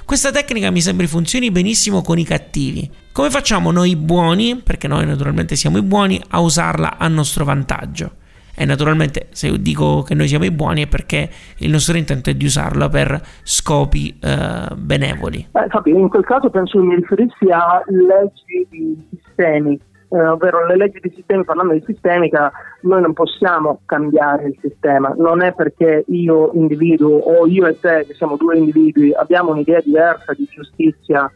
Questa 0.06 0.32
tecnica 0.32 0.72
mi 0.72 0.82
sembra 0.82 1.06
funzioni 1.06 1.52
benissimo 1.52 2.02
con 2.02 2.18
i 2.18 2.24
cattivi. 2.24 2.90
Come 3.12 3.30
facciamo 3.30 3.70
noi 3.70 3.96
buoni, 3.96 4.56
perché 4.56 4.88
noi 4.88 5.06
naturalmente 5.06 5.56
siamo 5.56 5.78
i 5.78 5.84
buoni, 5.84 6.20
a 6.30 6.40
usarla 6.40 6.98
a 6.98 7.08
nostro 7.08 7.46
vantaggio? 7.46 8.21
E 8.62 8.66
naturalmente 8.66 9.26
se 9.32 9.48
io 9.48 9.58
dico 9.58 10.04
che 10.04 10.14
noi 10.14 10.28
siamo 10.28 10.46
i 10.46 10.52
buoni 10.52 10.84
è 10.84 10.88
perché 10.88 11.28
il 11.58 11.72
nostro 11.72 11.98
intento 11.98 12.30
è 12.30 12.36
di 12.36 12.46
usarla 12.46 12.90
per 12.90 13.20
scopi 13.42 14.16
eh, 14.22 14.76
benevoli. 14.76 15.48
Eh, 15.52 15.66
Fabio, 15.68 15.98
in 15.98 16.10
quel 16.10 16.24
caso 16.24 16.52
penso 16.52 16.78
che 16.78 16.86
mi 16.86 16.94
riferissi 16.94 17.50
a 17.50 17.82
leggi 17.88 18.68
di 18.70 19.04
sistemi, 19.10 19.80
eh, 20.10 20.28
ovvero 20.28 20.68
le 20.68 20.78
leggi 20.78 21.00
di 21.02 21.12
sistemi, 21.16 21.44
parlando 21.44 21.74
di 21.74 21.84
sistemica, 21.88 22.52
noi 22.82 23.02
non 23.02 23.14
possiamo 23.14 23.80
cambiare 23.88 24.50
il 24.50 24.58
sistema, 24.62 25.12
non 25.18 25.42
è 25.42 25.54
perché 25.54 26.04
io 26.10 26.52
individuo 26.54 27.18
o 27.18 27.48
io 27.48 27.66
e 27.66 27.80
te, 27.80 28.06
che 28.08 28.14
siamo 28.14 28.36
due 28.38 28.58
individui, 28.58 29.12
abbiamo 29.12 29.50
un'idea 29.50 29.82
diversa 29.84 30.34
di 30.34 30.48
giustizia 30.48 31.28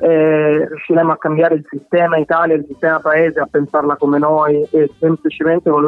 eh, 0.00 0.66
riusciremo 0.66 1.12
a 1.12 1.18
cambiare 1.18 1.56
il 1.56 1.66
sistema 1.68 2.16
Italia, 2.16 2.56
il 2.56 2.64
sistema 2.66 3.00
paese, 3.00 3.38
a 3.40 3.48
pensarla 3.50 3.96
come 3.96 4.18
noi 4.18 4.66
e 4.70 4.90
semplicemente 4.98 5.68
con, 5.70 5.86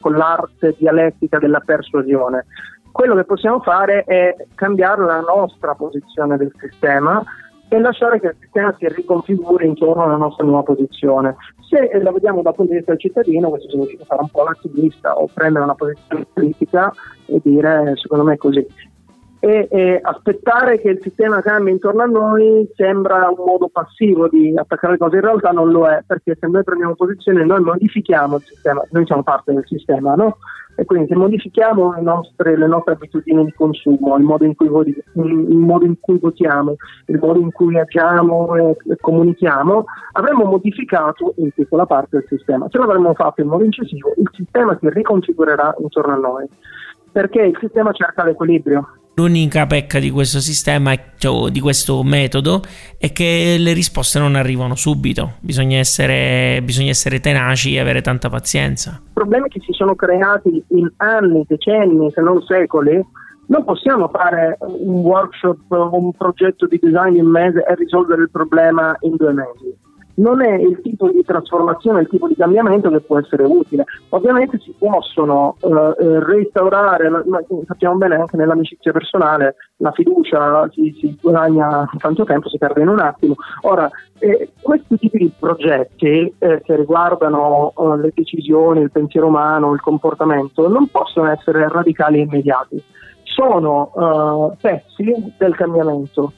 con 0.00 0.12
l'arte 0.14 0.74
dialettica 0.78 1.38
della 1.38 1.60
persuasione. 1.60 2.46
Quello 2.90 3.14
che 3.14 3.24
possiamo 3.24 3.60
fare 3.60 4.04
è 4.04 4.34
cambiare 4.54 5.04
la 5.04 5.20
nostra 5.20 5.74
posizione 5.74 6.36
del 6.36 6.52
sistema 6.58 7.22
e 7.68 7.78
lasciare 7.78 8.18
che 8.18 8.26
il 8.28 8.36
sistema 8.40 8.74
si 8.78 8.88
riconfiguri 8.88 9.66
intorno 9.66 10.02
alla 10.02 10.16
nostra 10.16 10.44
nuova 10.44 10.62
posizione. 10.62 11.36
Se 11.68 12.00
la 12.02 12.10
vediamo 12.10 12.42
dal 12.42 12.54
punto 12.54 12.72
di 12.72 12.78
vista 12.78 12.92
del 12.92 13.00
cittadino, 13.00 13.50
questo 13.50 13.70
significa 13.70 14.04
fare 14.04 14.22
un 14.22 14.28
po' 14.28 14.42
l'attivista 14.42 15.16
o 15.16 15.28
prendere 15.32 15.64
una 15.64 15.76
posizione 15.76 16.26
politica 16.32 16.92
e 17.26 17.40
dire 17.44 17.92
secondo 17.94 18.24
me 18.24 18.34
è 18.34 18.36
così 18.38 18.66
e, 19.40 19.68
e, 19.70 19.98
aspettare 20.02 20.78
che 20.80 20.90
il 20.90 21.00
sistema 21.00 21.40
cambi 21.40 21.70
intorno 21.70 22.02
a 22.02 22.06
noi 22.06 22.68
sembra 22.76 23.28
un 23.28 23.42
modo 23.44 23.68
passivo 23.68 24.28
di 24.28 24.52
attaccare 24.54 24.92
le 24.92 24.98
cose, 24.98 25.16
in 25.16 25.22
realtà 25.22 25.50
non 25.50 25.70
lo 25.70 25.86
è, 25.86 26.02
perché 26.06 26.36
se 26.38 26.46
noi 26.46 26.62
prendiamo 26.62 26.94
posizione 26.94 27.44
noi 27.44 27.60
modifichiamo 27.60 28.36
il 28.36 28.42
sistema, 28.42 28.82
noi 28.90 29.06
siamo 29.06 29.22
parte 29.22 29.52
del 29.52 29.64
sistema, 29.66 30.14
no? 30.14 30.36
E 30.76 30.84
quindi 30.84 31.08
se 31.08 31.16
modifichiamo 31.16 31.94
le 31.94 32.00
nostre, 32.00 32.56
le 32.56 32.66
nostre 32.66 32.94
abitudini 32.94 33.44
di 33.44 33.52
consumo, 33.52 34.16
il 34.16 34.22
modo, 34.22 34.44
in 34.44 34.54
cui, 34.54 34.66
il 34.66 35.56
modo 35.56 35.84
in 35.84 35.98
cui 36.00 36.18
votiamo, 36.18 36.76
il 37.06 37.18
modo 37.18 37.38
in 37.38 37.50
cui 37.52 37.78
agiamo 37.78 38.54
e, 38.54 38.76
e 38.88 38.96
comunichiamo, 38.98 39.84
avremmo 40.12 40.44
modificato 40.44 41.34
in 41.36 41.50
piccola 41.50 41.84
parte 41.84 42.18
il 42.18 42.24
sistema. 42.28 42.66
Se 42.70 42.78
l'avremmo 42.78 43.12
fatto 43.14 43.42
in 43.42 43.48
modo 43.48 43.64
incisivo, 43.64 44.14
il 44.16 44.30
sistema 44.32 44.76
si 44.80 44.88
riconfigurerà 44.88 45.74
intorno 45.80 46.14
a 46.14 46.16
noi, 46.16 46.48
perché 47.12 47.42
il 47.42 47.56
sistema 47.60 47.92
cerca 47.92 48.24
l'equilibrio 48.24 49.00
L'unica 49.20 49.66
pecca 49.66 49.98
di 49.98 50.10
questo 50.10 50.38
sistema, 50.38 50.94
cioè 51.18 51.50
di 51.50 51.60
questo 51.60 52.02
metodo, 52.02 52.62
è 52.96 53.12
che 53.12 53.56
le 53.58 53.74
risposte 53.74 54.18
non 54.18 54.34
arrivano 54.34 54.76
subito. 54.76 55.32
Bisogna 55.40 55.76
essere, 55.76 56.62
bisogna 56.62 56.88
essere 56.88 57.20
tenaci 57.20 57.74
e 57.74 57.80
avere 57.80 58.00
tanta 58.00 58.30
pazienza. 58.30 58.98
Problemi 59.12 59.48
che 59.48 59.60
si 59.60 59.72
sono 59.72 59.94
creati 59.94 60.64
in 60.68 60.90
anni, 60.96 61.44
decenni, 61.46 62.10
se 62.12 62.22
non 62.22 62.40
secoli, 62.42 63.04
non 63.48 63.64
possiamo 63.64 64.08
fare 64.08 64.56
un 64.60 65.00
workshop 65.00 65.70
o 65.70 65.98
un 65.98 66.12
progetto 66.12 66.66
di 66.66 66.78
design 66.80 67.16
in 67.16 67.26
mese 67.26 67.62
e 67.68 67.74
risolvere 67.74 68.22
il 68.22 68.30
problema 68.30 68.96
in 69.00 69.16
due 69.16 69.32
mesi 69.32 69.79
non 70.20 70.42
è 70.42 70.54
il 70.54 70.80
tipo 70.82 71.10
di 71.10 71.22
trasformazione, 71.24 72.02
il 72.02 72.08
tipo 72.08 72.28
di 72.28 72.36
cambiamento 72.36 72.90
che 72.90 73.00
può 73.00 73.18
essere 73.18 73.44
utile. 73.44 73.84
Ovviamente 74.10 74.58
si 74.58 74.74
possono 74.78 75.56
eh, 75.60 75.68
eh 75.68 76.24
restaurare, 76.24 77.08
ma 77.08 77.42
sappiamo 77.66 77.96
bene 77.96 78.16
anche 78.16 78.36
nell'amicizia 78.36 78.92
personale, 78.92 79.56
la 79.76 79.92
fiducia 79.92 80.68
si, 80.72 80.94
si 80.98 81.16
guadagna 81.20 81.88
tanto 81.98 82.24
tempo, 82.24 82.48
si 82.48 82.58
perde 82.58 82.82
in 82.82 82.88
un 82.88 83.00
attimo. 83.00 83.34
Ora, 83.62 83.90
eh, 84.18 84.50
questi 84.60 84.98
tipi 84.98 85.18
di 85.18 85.32
progetti 85.38 86.32
eh, 86.38 86.60
che 86.62 86.76
riguardano 86.76 87.72
eh, 87.76 87.96
le 88.00 88.12
decisioni, 88.14 88.80
il 88.80 88.90
pensiero 88.90 89.26
umano, 89.26 89.72
il 89.72 89.80
comportamento, 89.80 90.68
non 90.68 90.88
possono 90.88 91.30
essere 91.30 91.66
radicali 91.68 92.18
e 92.18 92.22
immediati. 92.22 92.82
Sono 93.22 94.52
eh, 94.52 94.56
pezzi 94.60 95.34
del 95.38 95.54
cambiamento 95.54 96.32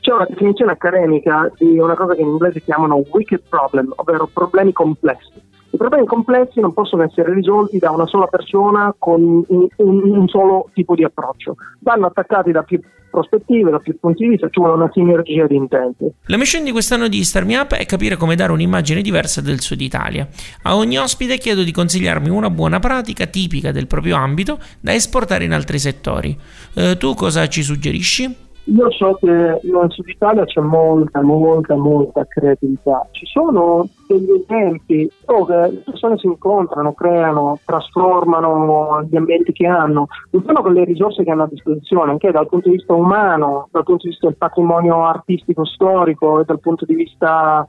c'è 0.00 0.12
una 0.12 0.26
definizione 0.28 0.72
accademica 0.72 1.50
di 1.56 1.78
una 1.78 1.94
cosa 1.94 2.14
che 2.14 2.22
in 2.22 2.28
inglese 2.28 2.62
chiamano 2.62 3.04
wicked 3.10 3.42
problem, 3.48 3.92
ovvero 3.96 4.28
problemi 4.32 4.72
complessi. 4.72 5.44
I 5.70 5.76
problemi 5.76 6.06
complessi 6.06 6.60
non 6.60 6.72
possono 6.72 7.02
essere 7.02 7.34
risolti 7.34 7.78
da 7.78 7.90
una 7.90 8.06
sola 8.06 8.26
persona 8.26 8.94
con 8.98 9.44
un, 9.46 9.66
un, 9.76 10.10
un 10.10 10.28
solo 10.28 10.70
tipo 10.72 10.94
di 10.94 11.04
approccio, 11.04 11.56
vanno 11.80 12.06
attaccati 12.06 12.50
da 12.50 12.62
più 12.62 12.80
prospettive, 13.10 13.70
da 13.70 13.78
più 13.78 13.98
punti 13.98 14.24
di 14.24 14.30
vista, 14.30 14.48
ci 14.48 14.60
vuole 14.60 14.74
una 14.74 14.90
sinergia 14.92 15.46
di 15.46 15.56
intenti. 15.56 16.10
La 16.26 16.36
mission 16.36 16.64
di 16.64 16.70
quest'anno 16.70 17.08
di 17.08 17.22
Star 17.24 17.44
Me 17.44 17.56
Up 17.56 17.74
è 17.74 17.84
capire 17.86 18.16
come 18.16 18.36
dare 18.36 18.52
un'immagine 18.52 19.02
diversa 19.02 19.40
del 19.40 19.60
Sud 19.60 19.80
Italia. 19.80 20.28
A 20.62 20.76
ogni 20.76 20.98
ospite 20.98 21.38
chiedo 21.38 21.62
di 21.62 21.72
consigliarmi 21.72 22.28
una 22.28 22.50
buona 22.50 22.78
pratica 22.78 23.26
tipica 23.26 23.72
del 23.72 23.86
proprio 23.86 24.16
ambito 24.16 24.58
da 24.80 24.94
esportare 24.94 25.44
in 25.44 25.52
altri 25.52 25.78
settori. 25.78 26.36
Eh, 26.74 26.96
tu 26.98 27.14
cosa 27.14 27.46
ci 27.48 27.62
suggerisci? 27.62 28.44
Io 28.68 28.90
so 28.90 29.14
che 29.20 29.26
nel 29.26 29.86
Sud 29.90 30.08
Italia 30.08 30.44
c'è 30.44 30.60
molta, 30.60 31.22
molta, 31.22 31.76
molta 31.76 32.24
creatività. 32.24 33.06
Ci 33.12 33.24
sono 33.26 33.86
degli 34.08 34.28
esempi 34.30 35.08
dove 35.24 35.70
le 35.70 35.82
persone 35.84 36.18
si 36.18 36.26
incontrano, 36.26 36.92
creano, 36.92 37.60
trasformano 37.64 39.06
gli 39.08 39.16
ambienti 39.16 39.52
che 39.52 39.68
hanno, 39.68 40.08
non 40.30 40.42
solo 40.44 40.62
con 40.62 40.72
le 40.72 40.84
risorse 40.84 41.22
che 41.22 41.30
hanno 41.30 41.44
a 41.44 41.48
disposizione, 41.48 42.10
anche 42.10 42.32
dal 42.32 42.48
punto 42.48 42.68
di 42.68 42.76
vista 42.76 42.92
umano, 42.92 43.68
dal 43.70 43.84
punto 43.84 44.02
di 44.02 44.08
vista 44.08 44.26
del 44.26 44.36
patrimonio 44.36 45.04
artistico 45.04 45.64
storico 45.64 46.40
e 46.40 46.44
dal 46.44 46.58
punto 46.58 46.84
di 46.84 46.94
vista 46.94 47.64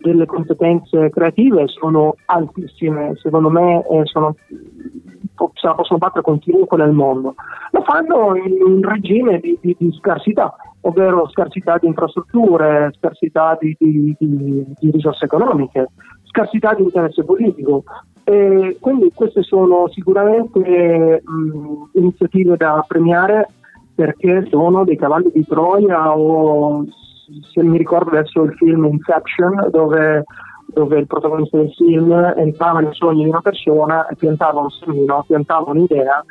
delle 0.00 0.26
competenze 0.26 1.10
creative 1.10 1.66
sono 1.68 2.16
altissime, 2.26 3.12
secondo 3.16 3.50
me 3.50 3.86
eh, 3.86 4.00
sono 4.04 4.34
se 5.54 5.66
la 5.66 5.74
possono 5.74 5.98
battere 5.98 6.22
con 6.22 6.38
chiunque 6.38 6.76
nel 6.78 6.92
mondo. 6.92 7.34
Lo 7.70 7.82
fanno 7.82 8.34
in 8.36 8.62
un 8.62 8.82
regime 8.82 9.38
di, 9.38 9.58
di, 9.60 9.76
di 9.78 9.92
scarsità, 9.92 10.56
ovvero 10.82 11.28
scarsità 11.28 11.78
di 11.78 11.86
infrastrutture, 11.86 12.92
scarsità 12.96 13.56
di, 13.60 13.76
di 13.78 14.90
risorse 14.90 15.26
economiche, 15.26 15.88
scarsità 16.24 16.74
di 16.74 16.84
interesse 16.84 17.24
politico. 17.24 17.84
E 18.24 18.76
quindi 18.80 19.12
queste 19.14 19.42
sono 19.42 19.88
sicuramente 19.88 21.22
mh, 21.24 21.98
iniziative 21.98 22.56
da 22.56 22.84
premiare 22.86 23.48
perché 23.94 24.46
sono 24.50 24.84
dei 24.84 24.96
cavalli 24.96 25.30
di 25.32 25.44
Troia 25.46 26.16
o 26.16 26.84
se 27.52 27.62
mi 27.62 27.78
ricordo 27.78 28.10
adesso 28.10 28.42
il 28.42 28.54
film 28.54 28.84
Inception 28.84 29.68
dove 29.70 30.24
dove 30.66 30.98
il 30.98 31.06
protagonista 31.06 31.58
del 31.58 31.72
film 31.72 32.12
entrava 32.36 32.80
nei 32.80 32.92
sogni 32.92 33.22
di 33.22 33.28
una 33.28 33.40
persona 33.40 34.06
e 34.08 34.16
piantava 34.16 34.60
un 34.60 34.70
semino, 34.70 35.24
piantava 35.26 35.70
un'idea 35.70 36.24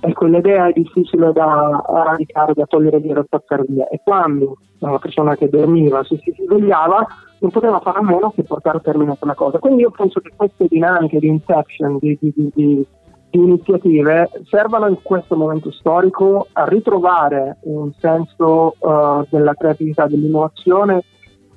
e 0.00 0.12
quell'idea 0.12 0.68
è 0.68 0.72
difficile 0.72 1.32
da 1.32 1.82
radicare, 1.86 2.54
da 2.54 2.64
togliere 2.66 3.00
via, 3.00 3.14
da 3.14 3.22
spazzare 3.24 3.64
via. 3.68 3.88
E 3.88 4.00
quando 4.02 4.56
una 4.78 4.98
persona 4.98 5.36
che 5.36 5.48
dormiva 5.48 6.02
si, 6.04 6.18
si 6.22 6.34
svegliava, 6.42 7.06
non 7.40 7.50
poteva 7.50 7.80
fare 7.80 7.98
a 7.98 8.02
meno 8.02 8.30
che 8.30 8.42
portare 8.42 8.78
a 8.78 8.80
termine 8.80 9.16
quella 9.18 9.34
cosa. 9.34 9.58
Quindi 9.58 9.82
io 9.82 9.90
penso 9.90 10.20
che 10.20 10.32
queste 10.34 10.66
dinamiche 10.68 11.18
di 11.18 11.28
inception, 11.28 11.98
di, 11.98 12.16
di, 12.20 12.32
di, 12.54 12.86
di 13.30 13.38
iniziative 13.38 14.28
servano 14.48 14.88
in 14.88 15.00
questo 15.02 15.36
momento 15.36 15.70
storico 15.70 16.48
a 16.52 16.64
ritrovare 16.66 17.58
un 17.62 17.92
senso 17.98 18.74
uh, 18.78 19.24
della 19.30 19.54
creatività, 19.54 20.06
dell'innovazione 20.06 21.04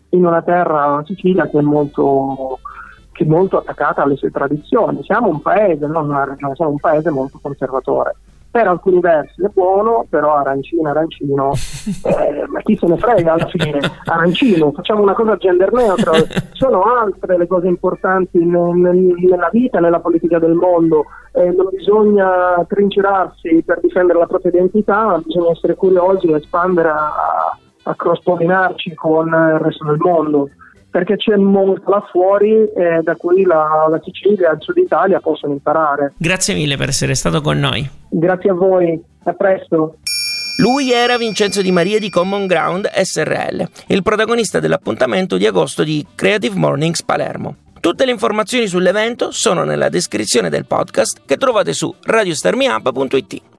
in 0.09 0.25
una 0.25 0.43
terra, 0.43 0.93
una 0.93 1.05
Sicilia 1.05 1.47
che 1.47 1.57
è 1.57 1.61
molto, 1.61 2.59
che 3.11 3.23
è 3.23 3.27
molto 3.27 3.57
attaccata 3.57 4.03
alle 4.03 4.15
sue 4.15 4.29
tradizioni. 4.29 5.03
Siamo 5.03 5.29
un 5.29 5.41
paese, 5.41 5.87
non 5.87 6.09
una 6.09 6.25
regione, 6.25 6.55
siamo 6.55 6.71
un 6.71 6.79
paese 6.79 7.09
molto 7.09 7.39
conservatore. 7.41 8.15
Per 8.53 8.67
alcuni 8.67 8.99
versi 8.99 9.43
è 9.43 9.47
buono, 9.51 10.05
però 10.07 10.35
arancino, 10.35 10.87
arancino, 10.87 11.53
eh, 12.05 12.45
ma 12.47 12.59
chi 12.61 12.77
se 12.77 12.85
ne 12.85 12.97
frega 12.99 13.33
alla 13.33 13.47
fine? 13.47 13.79
Arancino, 14.05 14.71
facciamo 14.73 15.01
una 15.01 15.15
cosa 15.15 15.37
gender 15.37 15.71
neutral. 15.71 16.27
Sono 16.51 16.83
altre 16.83 17.39
le 17.39 17.47
cose 17.47 17.65
importanti 17.65 18.37
nella 18.37 19.49
vita, 19.51 19.79
nella 19.79 19.99
politica 20.01 20.37
del 20.37 20.53
mondo. 20.53 21.05
Eh, 21.31 21.49
non 21.49 21.69
bisogna 21.71 22.63
trincerarsi 22.67 23.63
per 23.65 23.79
difendere 23.79 24.19
la 24.19 24.27
propria 24.27 24.51
identità, 24.51 25.03
ma 25.03 25.17
bisogna 25.17 25.49
essere 25.49 25.73
curiosi 25.73 26.27
e 26.27 26.35
espandere 26.35 26.89
a, 26.89 27.57
a 27.85 27.95
cross-pollinarci 27.95 28.93
con 28.93 29.29
il 29.29 29.59
resto 29.63 29.85
del 29.85 29.97
mondo, 29.97 30.49
perché 30.93 31.15
c'è 31.15 31.35
molto 31.37 31.89
là 31.89 32.07
fuori 32.11 32.51
eh, 32.53 33.01
da 33.01 33.15
cui 33.15 33.41
la, 33.45 33.87
la 33.89 33.99
Sicilia 34.03 34.51
e 34.51 34.53
il 34.53 34.61
Sud 34.61 34.77
Italia 34.77 35.19
possono 35.19 35.53
imparare. 35.53 36.13
Grazie 36.17 36.53
mille 36.53 36.77
per 36.77 36.89
essere 36.89 37.15
stato 37.15 37.41
con 37.41 37.57
noi. 37.57 37.89
Grazie 38.09 38.51
a 38.51 38.53
voi, 38.53 39.01
a 39.23 39.33
presto. 39.33 39.95
Lui 40.57 40.91
era 40.91 41.17
Vincenzo 41.17 41.63
Di 41.63 41.71
Maria 41.71 41.97
di 41.97 42.11
Common 42.11 42.45
Ground 42.45 42.87
SRL, 42.87 43.67
il 43.87 44.03
protagonista 44.03 44.59
dell'appuntamento 44.59 45.37
di 45.37 45.47
agosto 45.47 45.83
di 45.83 46.05
Creative 46.13 46.55
Mornings 46.59 47.01
Palermo. 47.01 47.55
Tutte 47.79 48.05
le 48.05 48.11
informazioni 48.11 48.67
sull'evento 48.67 49.31
sono 49.31 49.63
nella 49.63 49.89
descrizione 49.89 50.51
del 50.51 50.67
podcast 50.67 51.21
che 51.25 51.37
trovate 51.37 51.73
su 51.73 51.91
radiostarmiup.it. 52.03 53.52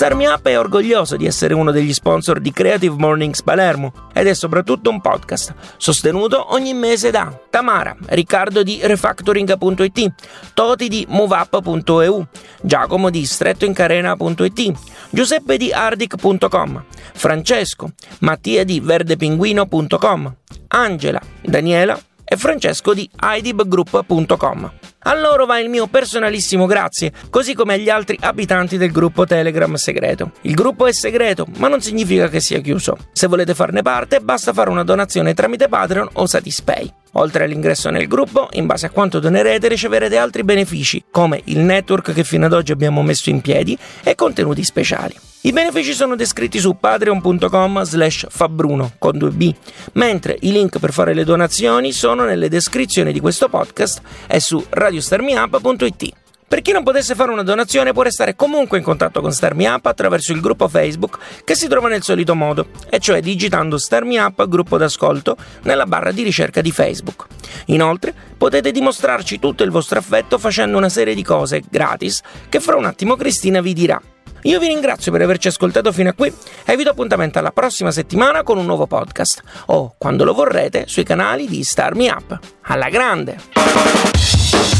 Starmi 0.00 0.24
Up 0.24 0.46
è 0.46 0.58
orgoglioso 0.58 1.18
di 1.18 1.26
essere 1.26 1.52
uno 1.52 1.70
degli 1.72 1.92
sponsor 1.92 2.40
di 2.40 2.52
Creative 2.52 2.96
Mornings 2.96 3.42
Palermo 3.42 3.92
ed 4.14 4.28
è 4.28 4.32
soprattutto 4.32 4.88
un 4.88 5.02
podcast 5.02 5.52
sostenuto 5.76 6.54
ogni 6.54 6.72
mese 6.72 7.10
da 7.10 7.38
Tamara, 7.50 7.94
Riccardo 8.06 8.62
di 8.62 8.80
Refactoring.it, 8.82 10.12
Toti 10.54 10.88
di 10.88 11.04
MoveUp.eu, 11.06 12.26
Giacomo 12.62 13.10
di 13.10 13.26
StrettoIncarena.it, 13.26 14.72
Giuseppe 15.10 15.58
di 15.58 15.70
Ardic.com, 15.70 16.82
Francesco, 17.12 17.92
Mattia 18.20 18.64
di 18.64 18.80
VerdePinguino.com, 18.80 20.34
Angela, 20.68 21.20
Daniela 21.42 22.00
e 22.24 22.36
Francesco 22.38 22.94
di 22.94 23.06
idibgroup.com. 23.20 24.72
A 25.02 25.18
loro 25.18 25.46
va 25.46 25.58
il 25.58 25.70
mio 25.70 25.86
personalissimo 25.86 26.66
grazie, 26.66 27.12
così 27.30 27.54
come 27.54 27.74
agli 27.74 27.88
altri 27.88 28.18
abitanti 28.20 28.76
del 28.76 28.92
gruppo 28.92 29.24
Telegram 29.24 29.72
segreto. 29.74 30.32
Il 30.42 30.54
gruppo 30.54 30.86
è 30.86 30.92
segreto, 30.92 31.46
ma 31.56 31.68
non 31.68 31.80
significa 31.80 32.28
che 32.28 32.40
sia 32.40 32.60
chiuso. 32.60 32.96
Se 33.12 33.26
volete 33.26 33.54
farne 33.54 33.80
parte, 33.80 34.20
basta 34.20 34.52
fare 34.52 34.68
una 34.68 34.84
donazione 34.84 35.32
tramite 35.32 35.68
Patreon 35.68 36.08
o 36.12 36.26
Satispay. 36.26 36.99
Oltre 37.12 37.44
all'ingresso 37.44 37.90
nel 37.90 38.06
gruppo, 38.06 38.48
in 38.52 38.66
base 38.66 38.86
a 38.86 38.90
quanto 38.90 39.18
donerete 39.18 39.68
riceverete 39.68 40.16
altri 40.16 40.44
benefici, 40.44 41.04
come 41.10 41.40
il 41.44 41.58
network 41.58 42.12
che 42.12 42.24
fino 42.24 42.46
ad 42.46 42.52
oggi 42.52 42.72
abbiamo 42.72 43.02
messo 43.02 43.30
in 43.30 43.40
piedi 43.40 43.76
e 44.02 44.14
contenuti 44.14 44.62
speciali. 44.62 45.14
I 45.42 45.52
benefici 45.52 45.94
sono 45.94 46.16
descritti 46.16 46.58
su 46.58 46.76
patreon.com 46.78 47.82
slash 47.82 48.26
fabbruno 48.28 48.92
con 48.98 49.16
2b, 49.16 49.54
mentre 49.92 50.36
i 50.40 50.52
link 50.52 50.78
per 50.78 50.92
fare 50.92 51.14
le 51.14 51.24
donazioni 51.24 51.92
sono 51.92 52.24
nelle 52.24 52.50
descrizioni 52.50 53.12
di 53.12 53.20
questo 53.20 53.48
podcast 53.48 54.02
e 54.26 54.38
su 54.38 54.62
radiostarmiup.it. 54.68 56.19
Per 56.50 56.62
chi 56.62 56.72
non 56.72 56.82
potesse 56.82 57.14
fare 57.14 57.30
una 57.30 57.44
donazione 57.44 57.92
può 57.92 58.02
restare 58.02 58.34
comunque 58.34 58.76
in 58.76 58.82
contatto 58.82 59.20
con 59.20 59.30
Starmi 59.32 59.66
Up 59.66 59.86
attraverso 59.86 60.32
il 60.32 60.40
gruppo 60.40 60.66
Facebook 60.66 61.16
che 61.44 61.54
si 61.54 61.68
trova 61.68 61.86
nel 61.86 62.02
solito 62.02 62.34
modo, 62.34 62.70
e 62.90 62.98
cioè 62.98 63.20
digitando 63.20 63.78
Starmi 63.78 64.16
Up 64.16 64.48
gruppo 64.48 64.76
d'ascolto 64.76 65.36
nella 65.62 65.86
barra 65.86 66.10
di 66.10 66.24
ricerca 66.24 66.60
di 66.60 66.72
Facebook. 66.72 67.26
Inoltre 67.66 68.12
potete 68.36 68.72
dimostrarci 68.72 69.38
tutto 69.38 69.62
il 69.62 69.70
vostro 69.70 70.00
affetto 70.00 70.38
facendo 70.38 70.76
una 70.76 70.88
serie 70.88 71.14
di 71.14 71.22
cose 71.22 71.62
gratis 71.70 72.20
che 72.48 72.58
fra 72.58 72.74
un 72.74 72.84
attimo 72.86 73.14
Cristina 73.14 73.60
vi 73.60 73.72
dirà. 73.72 74.02
Io 74.42 74.58
vi 74.58 74.66
ringrazio 74.66 75.12
per 75.12 75.22
averci 75.22 75.46
ascoltato 75.46 75.92
fino 75.92 76.08
a 76.08 76.14
qui 76.14 76.34
e 76.64 76.76
vi 76.76 76.82
do 76.82 76.90
appuntamento 76.90 77.38
alla 77.38 77.52
prossima 77.52 77.92
settimana 77.92 78.42
con 78.42 78.58
un 78.58 78.66
nuovo 78.66 78.88
podcast 78.88 79.40
o, 79.66 79.94
quando 79.96 80.24
lo 80.24 80.34
vorrete, 80.34 80.86
sui 80.88 81.04
canali 81.04 81.46
di 81.46 81.62
Star 81.62 81.94
Me 81.94 82.10
Up. 82.10 82.36
Alla 82.62 82.88
grande! 82.88 84.79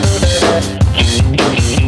Música 1.01 1.80